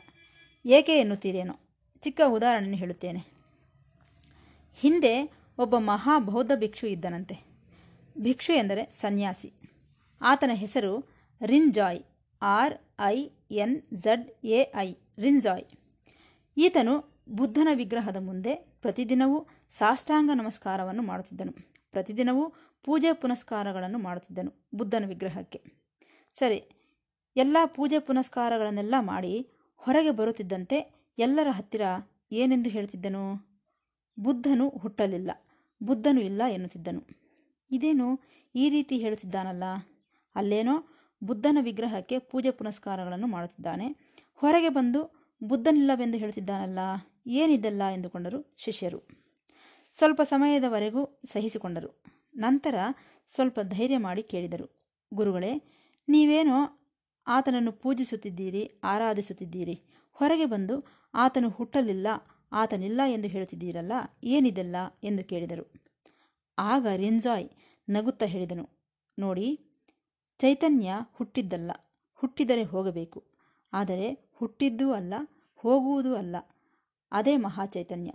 ಏಕೆ 0.67 0.95
ಎನ್ನುತ್ತೀರೇನೋ? 0.99 1.55
ಚಿಕ್ಕ 2.01 2.21
ಉದಾಹರಣೆ 2.27 2.77
ಹೇಳುತ್ತೇನೆ. 2.77 3.23
ಹಿಂದೆ 4.75 5.13
ಒಬ್ಬ 5.59 5.79
ಮಹಾ 5.79 6.19
ಬೌದ್ಧ 6.19 6.53
ಭಿಕ್ಷು 6.55 6.87
ಇದ್ದನಂತೆ. 6.87 7.37
ಭಿಕ್ಷು 8.19 8.53
ಎಂದರೆ 8.53 8.85
ಸನ್ಯಾಸಿ. 9.01 9.53
ಆತನ 10.21 10.51
ಹೆಸರು 10.55 10.93
Rinzai 11.45 12.01
R 12.43 12.75
I 13.01 13.31
N 13.51 13.83
Z 13.95 14.31
A 14.45 14.65
I 14.77 14.95
Rinzai 15.19 15.65
ಈತನು 16.57 16.95
ಬುದ್ಧನ 17.29 17.69
ವಿಗ್ರಹದ 17.75 18.17
ಮುಂದೆ 18.21 18.55
ಪ್ರತಿದಿನವೂ 18.83 19.47
ಸಾಷ್ಟಾಂಗ 19.79 20.31
ನಮಸ್ಕಾರವನ್ನು 20.35 21.03
ಮಾಡುತ್ತಿದ್ದನು. 21.03 21.53
ಪ್ರತಿದಿನವೂ 21.93 22.45
ಪೂಜೆ 22.89 23.11
ಪುನಸ್ಕಾರಗಳನ್ನು 23.13 23.99
ಮಾಡುತ್ತಿದ್ದನು 23.99 24.53
ಬುದ್ಧನ 24.75 25.07
ವಿಗ್ರಹಕ್ಕೆ. 25.07 25.59
ಸರಿ, 26.37 26.61
ಎಲ್ಲ 27.37 27.57
ಪೂಜೆ 27.67 27.99
ಪುನಸ್ಕಾರಗಳನ್ನೆಲ್ಲ 27.99 28.95
ಮಾಡಿ 29.01 29.33
ಹೊರಗೆ 29.83 30.11
ಬರುತ್ತಿದ್ದಂತೆ 30.11 30.79
ಎಲ್ಲರ 31.19 31.49
ಹತ್ತಿರ 31.51 31.83
ಏನೆಂದು 32.33 32.71
ಹೇಳ್ತಿದ್ದನು? 32.71 33.25
ಬುದ್ಧನು 34.19 34.69
ಹುಟ್ಟಲಿಲ್ಲ, 34.69 35.31
ಬುದ್ಧನು 35.81 36.21
ಇಲ್ಲ 36.21 36.43
ಎನ್ನುತ್ತಿದ್ದನು. 36.51 37.03
ಇದೇನು 37.71 38.09
ಈ 38.55 38.71
ರೀತಿ 38.71 38.97
ಹೇಳುತ್ತಿದ್ದಾನಲ್ಲ? 38.99 39.65
ಅಲ್ಲೇನೋ 40.35 40.77
ಬುದ್ಧನ 41.23 41.59
ವಿಗ್ರಹಕ್ಕೆ 41.61 42.19
ಪೂಜೆ 42.19 42.51
ಪುನಸ್ಕಾರಗಳನ್ನು 42.51 43.27
ಮಾಡುತ್ತಿದ್ದಾನೆ, 43.27 43.87
ಹೊರಗೆ 44.35 44.69
ಬಂದು 44.69 45.01
ಬುದ್ಧನಿಲ್ಲವೆಂದು 45.43 46.19
ಹೇಳುತ್ತಿದ್ದಾನಲ್ಲ, 46.19 46.79
ಏನಿದೆಲ್ಲ 47.27 47.83
ಎಂದುಕೊಂಡರು 47.93 48.41
ಶಿಷ್ಯರು. 48.57 49.01
ಸ್ವಲ್ಪ 49.97 50.21
ಸಮಯದವರೆಗೂ 50.23 51.03
ಸಹಿಸಿಕೊಂಡರು. 51.33 51.91
ನಂತರ 52.39 52.75
ಸ್ವಲ್ಪ 53.31 53.59
ಧೈರ್ಯ 53.63 53.99
ಮಾಡಿ 53.99 54.23
ಕೇಳಿದರು. 54.23 54.67
ಗುರುಗಳೇ, 55.13 55.53
ನೀವೇನೋ 56.09 56.59
ಆತನನ್ನು 57.27 57.73
ಪೂಜಿಸುತ್ತಿದ್ದೀರಿ, 57.73 58.63
ಆರಾಧಿಸುತ್ತಿದ್ದೀರಿ. 58.85 59.77
ಹೊರಗೆ 60.17 60.47
ಬಂದು 60.47 60.77
ಆತನು 61.15 61.49
ಹುಟ್ಟಲಿಲ್ಲ, 61.49 62.07
ಆತನಿಲ್ಲ 62.53 63.01
ಎಂದು 63.07 63.29
ಹೇಳುತ್ತಿದ್ದೀರಲ್ಲ, 63.29 63.93
ಏನಿದೆಲ್ಲ 64.25 64.77
ಎಂದು 65.05 65.25
ಕೇಳಿದರು. 65.25 65.65
ಆಗ 66.59 66.87
ರಿಂಜಾಯ್ 66.97 67.49
ನಗುತ್ತಾ 67.89 68.27
ಹೇಳಿದನು, 68.27 68.65
ನೋಡಿ, 69.19 69.49
ಚೈತನ್ಯ 70.41 70.93
ಹುಟ್ಟಿದ್ದಲ್ಲ, 71.13 71.71
ಹುಟ್ಟಿದರೆ 72.15 72.65
ಹೋಗಬೇಕು. 72.65 73.21
ಆದರೆ 73.73 74.09
ಹುಟ್ಟಿದ್ದೂ 74.35 74.93
ಅಲ್ಲ, 74.93 75.15
ಹೋಗುವುದೂ 75.55 76.15
ಅಲ್ಲ, 76.15 76.37
ಅದೇ 77.13 77.37
ಮಹಾಚೈತನ್ಯ 77.37 78.11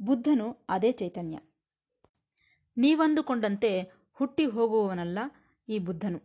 ಬುದ್ಧನು 0.00 0.46
ಅದೇ 0.68 0.92
ಚೈತನ್ಯ. 0.92 1.36
ನೀವಂದುಕೊಂಡಂತೆ 2.76 3.70
ಹುಟ್ಟಿ 4.12 4.46
ಹೋಗುವವನಲ್ಲ 4.46 5.18
ಈ 5.68 5.78
ಬುದ್ಧನು. 5.78 6.20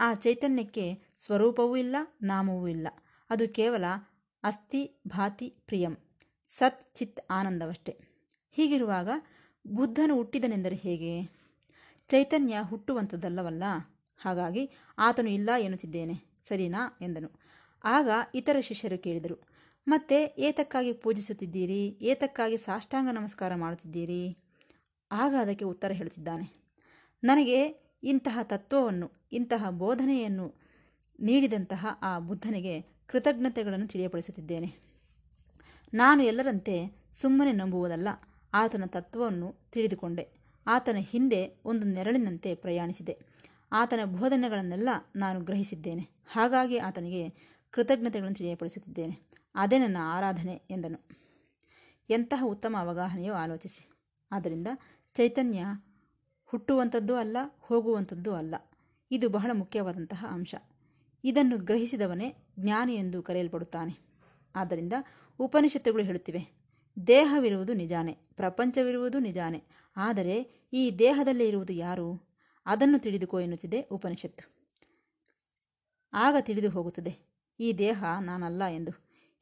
ಆ 0.00 0.14
ಚೈತನ್ಯಕ್ಕೆ 0.14 0.84
ಸ್ವರೂಪವೂ 1.16 1.76
ಇಲ್ಲ, 1.76 1.96
ನಾಮವೂ 2.22 2.68
ಇಲ್ಲ. 2.68 2.88
ಅದು 3.30 3.44
ಕೇವಲ 3.48 3.84
ಅಸ್ಥಿ 4.44 5.02
ಭಾತಿ 5.06 5.48
ಪ್ರಿಯಂ, 5.66 5.94
ಸತ್ 6.50 6.82
ಚಿತ್ 6.94 7.20
ಆನಂದವಷ್ಟೇ. 7.30 7.92
ಹೀಗಿರುವಾಗ 8.50 9.08
ಬುದ್ಧನು 9.66 10.14
ಹುಟ್ಟಿದನೆಂದರೆ 10.16 10.76
ಹೇಗೆ? 10.76 11.12
ಚೈತನ್ಯ 12.08 12.58
ಹುಟ್ಟುವಂಥದ್ದಲ್ಲವಲ್ಲ 12.62 13.64
ಹಾಗಾಗಿ 14.20 14.64
ಆತನು 14.98 15.30
ಇಲ್ಲ 15.30 15.50
ಎನ್ನುತ್ತಿದ್ದೇನೆ, 15.58 16.16
ಸರಿನಾ? 16.48 16.82
ಎಂದನು. 17.00 17.30
ಆಗ 17.84 18.08
ಇತರ 18.34 18.56
ಶಿಷ್ಯರು 18.60 18.98
ಕೇಳಿದರು, 18.98 19.36
ಮತ್ತೆ 19.86 20.18
ಏತಕ್ಕಾಗಿ 20.38 20.92
ಪೂಜಿಸುತ್ತಿದ್ದೀರಿ? 20.92 21.82
ಏತಕ್ಕಾಗಿ 22.02 22.56
ಸಾಷ್ಟಾಂಗ 22.56 23.08
ನಮಸ್ಕಾರ 23.12 23.54
ಮಾಡುತ್ತಿದ್ದೀರಿ? 23.54 24.49
ಆಗ 25.12 25.34
ಅದಕ್ಕೆ 25.40 25.64
ಉತ್ತರ 25.64 25.92
ಹೇಳುತ್ತಿದ್ದಾನೆ 25.92 26.70
ನನಗೆ 27.24 27.90
ಇಂತಹ 28.02 28.38
ತತ್ವವನ್ನು, 28.42 29.10
ಇಂತಹ 29.32 29.70
ಬೋಧನೆಯನ್ನು 29.70 30.54
ನೀಡಿದಂತಹ 31.20 31.86
ಆ 32.02 32.18
ಬುದ್ಧನಿಗೆ 32.18 32.80
ಕೃತಜ್ಞತೆಗಳನ್ನು 32.80 33.86
ತಿಳಿಯಪಡಿಸುತ್ತಿದ್ದೇನೆ. 33.86 34.74
ನಾನು 35.94 36.22
ಎಲ್ಲರಂತೆ 36.22 36.96
ಸುಮ್ಮನೆ 37.12 37.52
ನಂಬುವುದಲ್ಲ, 37.52 38.08
ಆತನ 38.54 38.84
ತತ್ವವನ್ನು 38.86 39.54
ತಿಳಿದುಕೊಂಡೆ. 39.72 40.28
ಆತನ 40.66 40.96
ಹಿಂದೆ 40.96 41.62
ಒಂದು 41.64 41.86
ನೆರಳಿನಂತೆ 41.86 42.54
ಪ್ರಯಾಣಿಸಿದೆ. 42.54 43.18
ಆತನ 43.72 44.04
ಬೋಧನೆಗಳನ್ನೆಲ್ಲ 44.04 44.88
ನಾನು 45.16 45.40
ಗ್ರಹಿಸಿದ್ದೇನೆ. 45.40 46.24
ಹಾಗಾಗಿ 46.32 46.78
ಆತನಿಗೆ 46.78 47.30
ಕೃತಜ್ಞತೆಗಳನ್ನು 47.70 48.36
ತಿಳಿಯಪಡಿಸುತ್ತಿದ್ದೇನೆ. 48.36 49.30
ಅದೇ 49.54 49.78
ನನ್ನ 49.78 49.96
ಆರಾಧನೆ 50.00 50.62
ಎಂದನು. 50.70 51.08
ಎಂತಹ 52.10 52.44
ಉತ್ತಮ 52.46 52.76
ಅವಗಾಹನೆಯೋ 52.78 53.34
ಆಲೋಚಿಸಿ. 53.34 53.90
ಆದ್ದರಿಂದ 54.32 54.68
ಚೈತನ್ಯ 55.20 55.62
ಹುಟ್ಟುವಂಥದ್ದು 56.44 57.14
ಅಲ್ಲ, 57.16 57.36
ಹೋಗುವಂಥದ್ದು 57.60 58.34
ಅಲ್ಲ. 58.34 58.54
ಇದು 59.10 59.28
ಬಹಳ 59.28 59.50
ಮುಖ್ಯವಾದಂತಹ 59.52 60.26
ಅಂಶ. 60.30 60.54
ಇದನ್ನು 61.24 61.58
ಗ್ರಹಿಸಿದವನೇ 61.58 62.28
ಜ್ಞಾನಿ 62.58 62.94
ಎಂದು 62.94 63.22
ಕರೆಯಲ್ಪಡುತ್ತಾನೆ. 63.22 63.94
ಆದ್ದರಿಂದ 64.54 64.92
ಉಪನಿಷತ್ತುಗಳು 65.38 66.02
ಹೇಳುತ್ತಿವೆ, 66.02 66.42
ದೇಹವಿರುವುದು 67.06 67.72
ನಿಜಾನೆ, 67.72 68.12
ಪ್ರಪಂಚವಿರುವುದು 68.12 69.18
ನಿಜಾನೆ. 69.18 69.62
ಆದರೆ 69.96 70.36
ಈ 70.72 70.90
ದೇಹದಲ್ಲೇ 70.98 71.48
ಇರುವುದು 71.48 71.72
ಯಾರು? 71.72 72.08
ಅದನ್ನು 72.66 72.98
ತಿಳಿದುಕೋ 72.98 73.40
ಎನ್ನುತ್ತಿದೆ 73.40 73.80
ಉಪನಿಷತ್ತು. 73.82 74.44
ಆಗ 76.12 76.36
ತಿಳಿದು 76.40 76.70
ಹೋಗುತ್ತದೆ, 76.70 77.14
ಈ 77.60 77.72
ದೇಹ 77.72 78.04
ನಾನಲ್ಲ 78.20 78.64
ಎಂದು. 78.64 78.92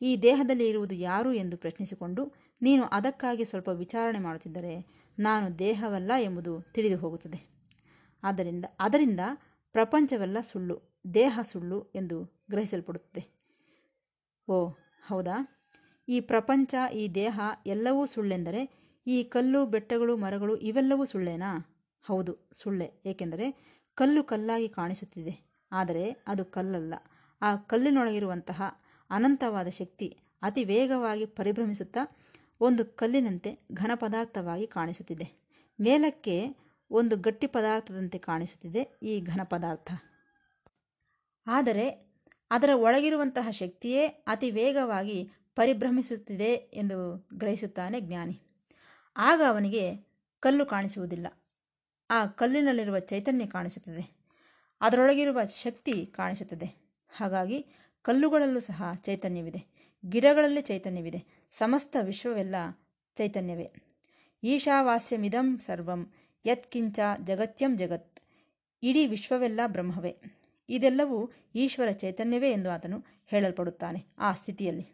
ಈ 0.02 0.16
ದೇಹದಲ್ಲಿ 0.16 0.68
ಇರುವುದು 0.68 0.94
ಯಾರು 0.94 1.32
ಎಂದು 1.32 1.56
ಪ್ರಶ್ನಿಸಿಕೊಂಡು, 1.56 2.32
ನೀನು 2.62 2.84
ಅದಕ್ಕಾಗಿ 2.84 3.44
ಸ್ವಲ್ಪ 3.44 3.68
ವಿಚಾರಣೆ 3.68 4.18
ಮಾಡುತ್ತಿದ್ದರೆ 4.18 4.97
ನಾನು 5.18 5.58
ದೇಹವಲ್ಲ 5.58 6.12
ಎಂಬುದು 6.20 6.62
ತಿಳಿದು 6.62 6.96
ಹೋಗುತ್ತದೆ 6.96 7.58
ಆದ್ದರಿಂದ, 8.22 8.64
ಅದರಿಂದ 8.80 9.20
ಪ್ರಪಂಚವೆಲ್ಲ 9.72 10.40
ಸುಳ್ಳು, 10.40 11.02
ದೇಹ 11.14 11.40
ಸುಳ್ಳು 11.42 11.92
ಎಂದು 11.94 12.44
ಗ್ರಹಿಸಲ್ಪಡುತ್ತದೆ. 12.50 13.38
ಓ, 14.48 14.68
ಹೌದಾ? 15.06 15.66
ಈ 16.08 16.20
ಪ್ರಪಂಚ, 16.20 16.74
ಈ 16.94 17.08
ದೇಹ 17.08 17.40
ಎಲ್ಲವೂ 17.66 18.06
ಸುಳ್ಳೆಂದರೆ, 18.06 18.88
ಈ 19.06 19.24
ಕಲ್ಲು, 19.24 19.66
ಬೆಟ್ಟಗಳು, 19.66 20.16
ಮರಗಳು 20.16 20.56
ಇವೆಲ್ಲವೂ 20.56 21.04
ಸುಳ್ಳೇನಾ? 21.04 21.78
ಹೌದು, 22.06 22.36
ಸುಳ್ಳೆ. 22.52 23.02
ಏಕೆಂದರೆ, 23.06 23.78
ಕಲ್ಲು 23.94 24.24
ಕಲ್ಲಾಗಿ 24.24 24.68
ಕಾಣಿಸುತ್ತಿದೆ. 24.68 25.62
ಆದರೆ, 25.72 26.24
ಅದು 26.26 26.44
ಕಲ್ಲಲ್ಲ. 26.44 26.94
ಆ 27.42 27.56
ಕಲ್ಲಿನೊಳಗಿರುವಂತಹ 27.56 28.62
ಅನಂತವಾದ 29.10 29.68
ಶಕ್ತಿ 29.68 30.18
ಅತಿ 30.42 30.64
ವೇಗವಾಗಿ 30.64 31.26
ಪರಿಭ್ರಮಿಸುತ್ತಾ 31.26 32.17
ಒಂದು 32.60 32.84
ಕಲ್ಲಿನಂತೆ 32.84 33.58
ಘನ 33.72 33.90
ಪದಾರ್ಥವಾಗಿ 33.94 34.66
ಕಾಣಿಸುತ್ತಿದೆ. 34.66 35.48
ಮೇಲಕ್ಕೆ 35.80 36.46
ಒಂದು 36.90 37.16
ಗಟ್ಟಿ 37.16 37.46
ಪದಾರ್ಥದಂತೆ 37.46 38.18
ಕಾಣಿಸುತ್ತಿದೆ 38.18 38.98
ಈ 39.02 39.20
ಘನ 39.20 39.40
ಪದಾರ್ಥ. 39.44 39.92
ಆದರೆ 41.46 42.08
ಅದರ 42.50 42.70
ಒಳಗಿರುವಂತಹ 42.74 43.50
ಶಕ್ತಿಯೇ 43.50 44.06
ಅತಿ 44.06 44.50
ವೇಗವಾಗಿ 44.50 45.30
ಪರಿಭ್ರಮಿಸುತ್ತಿದೆ 45.56 46.52
ಎಂದು 46.54 47.28
ಗ್ರಹಿಸುತ್ತಾನೆ 47.34 48.00
ಜ್ಞಾನಿ. 48.00 48.40
ಆಗ 49.16 49.40
ಅವನಿಗೆ 49.48 49.96
ಕಲ್ಲು 50.40 50.66
ಕಾಣಿಸುವುದಿಲ್ಲ. 50.66 51.26
ಆ 52.10 52.26
ಕಲ್ಲಿನಲ್ಲಿರುವ 52.26 52.98
ಚೈತನ್ಯ 52.98 53.46
ಕಾಣಿಸುತ್ತದೆ. 53.46 54.18
ಅದರೊಳಗಿರುವ 54.80 55.44
ಶಕ್ತಿ 55.44 56.06
ಕಾಣಿಸುತ್ತದೆ. 56.06 56.98
ಹಾಗಾಗಿ 57.16 57.66
ಕಲ್ಲುಗಳಲ್ಲೂ 58.02 58.60
ಸಹ 58.60 58.82
ಚೈತನ್ಯವಿದೆ. 58.94 59.92
ಗಿಡಗಳಲ್ಲಿ 60.08 60.60
ಚೈತನ್ಯವಿದೆ. 60.60 61.37
ಸಮಸ್ತ 61.52 61.96
ವಿಶ್ವವೆಲ್ಲ 62.02 62.54
ಚೈತನ್ಯವೇ. 63.14 63.72
ಈಶಾವಾಸ್ಯಮಿದಂ 64.42 65.58
ಸರ್ವಂ, 65.58 66.12
ಯತ್ಕಿಂಚ 66.46 67.00
ಜಗತ್ಯಂ 67.24 67.78
ಜಗತ್. 67.78 68.20
ಇಡೀ 68.82 69.06
ವಿಶ್ವವೆಲ್ಲ 69.06 69.60
ಬ್ರಹ್ಮವೇ. 69.66 70.16
ಇದೆಲ್ಲವೂ 70.68 71.30
ಈಶ್ವರ 71.54 71.90
ಚೈತನ್ಯವೇ 71.90 72.50
ಎಂದು 72.50 72.70
ಆತನು 72.70 73.04
ಹೇಳಲ್ಪಡುತ್ತಾನೆ 73.26 74.04
ಆ 74.18 74.32
ಸ್ಥಿತಿಯಲ್ಲಿ. 74.32 74.86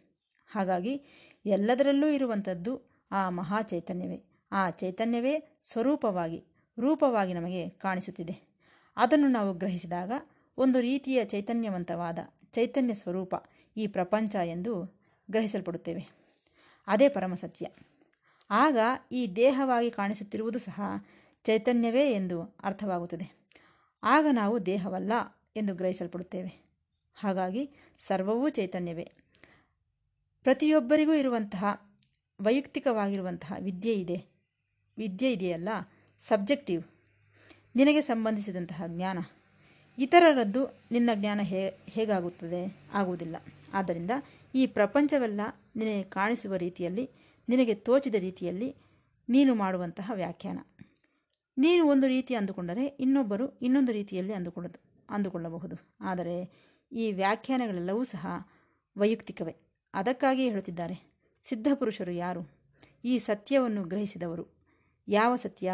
ಹಾಗಾಗಿ 0.47 1.03
ಎಲ್ಲದರಲ್ಲೂ 1.47 2.09
ಇರುವಂಥದ್ದು 2.09 2.91
ಆ 3.11 3.31
ಮಹಾ 3.31 3.63
ಚೈತನ್ಯವೇ. 3.63 4.25
ಆ 4.53 4.71
ಚೈತನ್ಯವೇ 4.71 5.59
ಸ್ವರೂಪವಾಗಿ, 5.63 6.45
ರೂಪವಾಗಿ 6.79 7.35
ನಮಗೆ 7.35 7.69
ಕಾಣಿಸುತ್ತಿದೆ. 7.69 8.55
ಅದನ್ನು 8.97 9.29
ನಾವು 9.29 9.55
ಗ್ರಹಿಸಿದಾಗ 9.55 10.13
ಒಂದು 10.59 10.81
ರೀತಿಯ 10.81 11.25
ಚೈತನ್ಯವಂತವಾದ 11.25 12.19
ಚೈತನ್ಯ 12.53 12.95
ಸ್ವರೂಪ 12.95 13.35
ಈ 13.77 13.87
ಪ್ರಪಂಚ 13.87 14.35
ಎಂದು 14.35 15.01
ಗ್ರಹಿಸಲ್ಪಡುತ್ತೇವೆ. 15.31 16.24
ಅದೇ 16.87 17.09
ಪರಮಸತ್ಯ 17.09 17.69
ಆಗ 18.51 18.79
ಈ 19.13 19.27
ದೇಹವಾಗಿ 19.37 19.91
ಕಾಣಿಸುತ್ತಿರುವುದು 19.91 20.59
ಸಹ 20.59 20.83
ಚೈತನ್ಯವೇ 21.45 22.13
ಎಂದು 22.13 22.57
ಅರ್ಥವಾಗುತ್ತದೆ. 22.65 23.45
ಆಗ 24.03 24.27
ನಾವು 24.33 24.67
ದೇಹವಲ್ಲ 24.67 25.13
ಎಂದು 25.57 25.75
ಗ್ರಹಿಸಲ್ಪಡುತ್ತೇವೆ. 25.75 26.65
ಹಾಗಾಗಿ 27.15 27.71
ಸರ್ವವೂ 27.99 28.49
ಚೈತನ್ಯವೇ. 28.49 29.13
ಪ್ರತಿಯೊಬ್ಬರಿಗೂ 30.43 31.13
ಇರುವಂತಹ 31.13 31.95
ವೈಯಕ್ತಿಕವಾಗಿರುವಂತಹ 32.41 33.53
ವಿದ್ಯೆ 33.61 33.95
ಇದೆ. 33.95 34.27
ವಿದ್ಯೆ 34.99 35.33
ಇದೆಯಲ್ಲ, 35.33 35.69
ಸಬ್ಜೆಕ್ಟಿವ್. 36.29 36.83
ನಿನಗೆ 37.77 38.01
ಸಂಬಂಧಿಸಿದಂತಹ 38.01 38.83
ಜ್ಞಾನ. 38.87 39.19
ಇತರರದ್ದು 39.99 40.65
ನಿನ್ನ 40.91 41.11
ಜ್ಞಾನ 41.15 41.41
ಹೇ, 41.43 41.79
ಹೇಗಾಗುತ್ತದೆ? 41.87 42.77
ಆಗುವುದಿಲ್ಲ. 42.93 43.37
ಆದ್ದರಿಂದ 43.73 44.11
ಈ 44.55 44.67
ಪ್ರಪಂಚವೆಲ್ಲ 44.67 45.41
ನಿನಗೆ 45.77 46.03
ಕಾಣಿಸುವ 46.03 46.55
ರೀತಿಯಲ್ಲಿ, 46.55 47.11
ನಿನಗೆ 47.49 47.75
ತೋಚಿದ 47.75 48.15
ರೀತಿಯಲ್ಲಿ 48.15 48.77
ನೀನು 49.29 49.55
ಮಾಡುವಂತಹ 49.55 50.13
ವ್ಯಾಖ್ಯಾನ. 50.15 50.59
ನೀನು 51.59 51.87
ಒಂದು 51.87 52.07
ರೀತಿ 52.07 52.35
ಅಂದುಕೊಂಡರೆ 52.35 52.87
ಇನ್ನೊಬ್ಬರು 52.87 53.59
ಇನ್ನೊಂದು 53.59 53.93
ರೀತಿಯಲ್ಲಿ 53.93 54.33
ಅಂದುಕೊಳ್ಳ 54.33 54.69
ಅಂದುಕೊಳ್ಳಬಹುದು. 55.11 55.77
ಆದರೆ 56.01 56.51
ಈ 56.93 57.13
ವ್ಯಾಖ್ಯಾನಗಳೆಲ್ಲವೂ 57.13 58.05
ಸಹ 58.05 58.27
ವೈಯಕ್ತಿಕವೇ. 58.97 59.57
ಅದಕ್ಕಾಗಿಯೇ 59.95 60.51
ಹೇಳುತ್ತಿದ್ದಾರೆ 60.51 61.15
ಸಿದ್ಧಪುರುಷರು 61.45 62.11
ಯಾರು? 62.11 62.51
ಈ 63.05 63.19
ಸತ್ಯವನ್ನು 63.19 63.85
ಗ್ರಹಿಸಿದವರು 63.85 64.47
ಯಾವ 65.09 65.37
ಸತ್ಯ? 65.37 65.73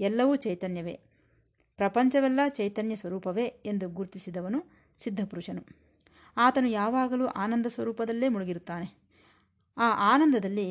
ಎಲ್ಲವೂ 0.00 0.36
ಚೈತನ್ಯವೇ. 0.36 1.00
ಪ್ರಪಂಚವೆಲ್ಲ 1.76 2.40
ಚೈತನ್ಯ 2.48 2.96
ಸ್ವರೂಪವೇ 2.96 3.44
ಎಂದು 3.44 3.88
ಗುರುತಿಸಿದವನು 3.88 4.70
ಸಿದ್ಧಪುರುಷನು 4.98 5.62
ಆತನು 6.36 6.68
ಯಾವಾಗಲೂ 6.68 7.26
ಆನಂದ 7.26 7.66
ಸ್ವರೂಪದಲ್ಲೇ 7.66 8.28
ಮುಳುಗಿರುತ್ತಾನೆ. 8.28 8.99
ಆ 9.80 9.88
ಆನಂದದಲ್ಲಿ 10.12 10.66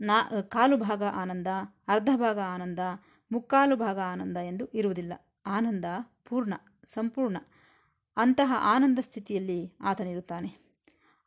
ನಾ, 0.00 0.16
ಕಾಲು 0.54 0.76
ಭಾಗ 0.76 1.02
ಆನಂದ, 1.02 1.50
ಅರ್ಧ 1.88 2.10
ಭಾಗ 2.16 2.38
ಆನಂದ, 2.54 2.80
ಮುಕ್ಕಾಲು 3.30 3.76
ಭಾಗ 3.76 3.98
ಆನಂದ 4.12 4.36
ಎಂದು 4.36 4.64
ಇರುವುದಿಲ್ಲ. 4.74 5.12
ಆನಂದ 5.46 5.84
ಪೂರ್ಣ, 6.28 6.54
ಸಂಪೂರ್ಣ. 6.86 7.36
ಅಂತಹ 8.16 8.52
ಆನಂದ 8.74 8.98
ಸ್ಥಿತಿಯಲ್ಲಿ 8.98 9.60
ಆತನಿರುತ್ತಾನೆ. 9.80 10.50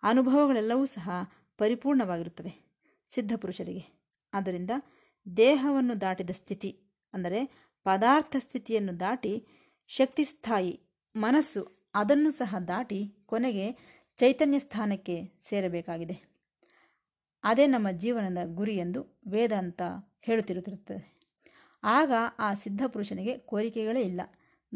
ಅನುಭವಗಳೆಲ್ಲವೂ 0.04 0.86
ಸಹ 0.86 1.10
ಪರಿಪೂರ್ಣವಾಗಿರುತ್ತವೆ 1.58 2.52
ಸಿದ್ಧಪುರುಷರಿಗೆ 3.12 3.84
ಆದ್ದರಿಂದ 4.34 4.72
ದೇಹವನ್ನು 5.38 6.02
ದಾಟಿದ 6.02 6.30
ಸ್ಥಿತಿ, 6.30 6.72
ಅಂದರೆ 7.14 7.40
ಪದಾರ್ಥ 7.86 8.36
ಸ್ಥಿತಿಯನ್ನು 8.40 9.00
ದಾಟಿ 9.00 9.34
ಶಕ್ತಿಸ್ಥಾಯಿ 9.88 10.74
ಮನಸ್ಸು 11.16 11.62
ಅದನ್ನು 11.96 12.32
ಸಹ 12.32 12.56
ದಾಟಿ 12.68 13.00
ಕೊನೆಗೆ 13.26 13.66
ಚೈತನ್ಯ 14.18 14.60
ಸ್ಥಾನಕ್ಕೆ 14.60 15.16
ಸೇರಬೇಕಾಗಿದೆ. 15.50 16.39
ಅದೇ 17.44 17.68
ನಮ್ಮ 17.68 17.92
ಜೀವನದ 17.92 18.38
ಗುರಿ 18.46 18.76
ಎಂದು 18.78 19.22
ವೇದಾಂತ 19.28 19.82
ಹೇಳುತ್ತಿರುತ್ತಿರುತ್ತದೆ. 20.22 21.20
ಆಗ 21.84 22.12
ಆ 22.40 22.54
ಸಿದ್ಧಪುರುಷನಿಗೆ 22.54 23.38
ಕೋರಿಕೆಗಳೇ 23.38 24.02
ಇಲ್ಲ, 24.02 24.22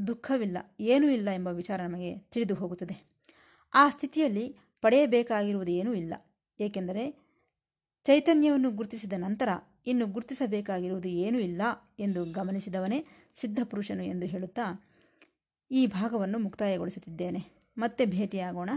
ದುಃಖವಿಲ್ಲ, 0.08 0.58
ಏನೂ 0.80 1.10
ಇಲ್ಲ 1.10 1.30
ಎಂಬ 1.30 1.48
ವಿಚಾರ 1.48 1.82
ನಮಗೆ 1.82 2.18
ತಿಳಿದು 2.18 2.56
ಹೋಗುತ್ತದೆ. 2.56 3.14
ಆ 3.74 3.90
ಸ್ಥಿತಿಯಲ್ಲಿ 3.90 4.58
ಪಡೆಯಬೇಕಾಗಿರುವುದು 4.82 5.72
ಏನೂ 5.72 5.94
ಇಲ್ಲ, 5.94 6.14
ಏಕೆಂದರೆ 6.60 7.24
ಚೈತನ್ಯವನ್ನು 8.04 8.72
ಗುರುತಿಸಿದ 8.72 9.14
ನಂತರ 9.18 9.50
ಇನ್ನು 9.88 10.06
ಗುರುತಿಸಬೇಕಾಗಿರುವುದು 10.06 11.10
ಏನೂ 11.10 11.40
ಇಲ್ಲ 11.40 11.62
ಎಂದು 12.00 12.26
ಗಮನಿಸಿದವನೇ 12.26 13.06
ಸಿದ್ಧಪುರುಷನು 13.36 14.04
ಎಂದು 14.04 14.26
ಹೇಳುತ್ತಾ 14.26 14.86
ಈ 15.72 15.88
ಭಾಗವನ್ನು 15.88 16.40
ಮುಕ್ತಾಯಗೊಳಿಸುತ್ತಿದ್ದೇನೆ. 16.40 17.40
ಮತ್ತೆ 17.78 18.06
ಭೇಟಿಯಾಗೋಣ. 18.06 18.70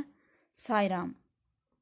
ಸಾಯಿರಾಮ್. 0.59 1.14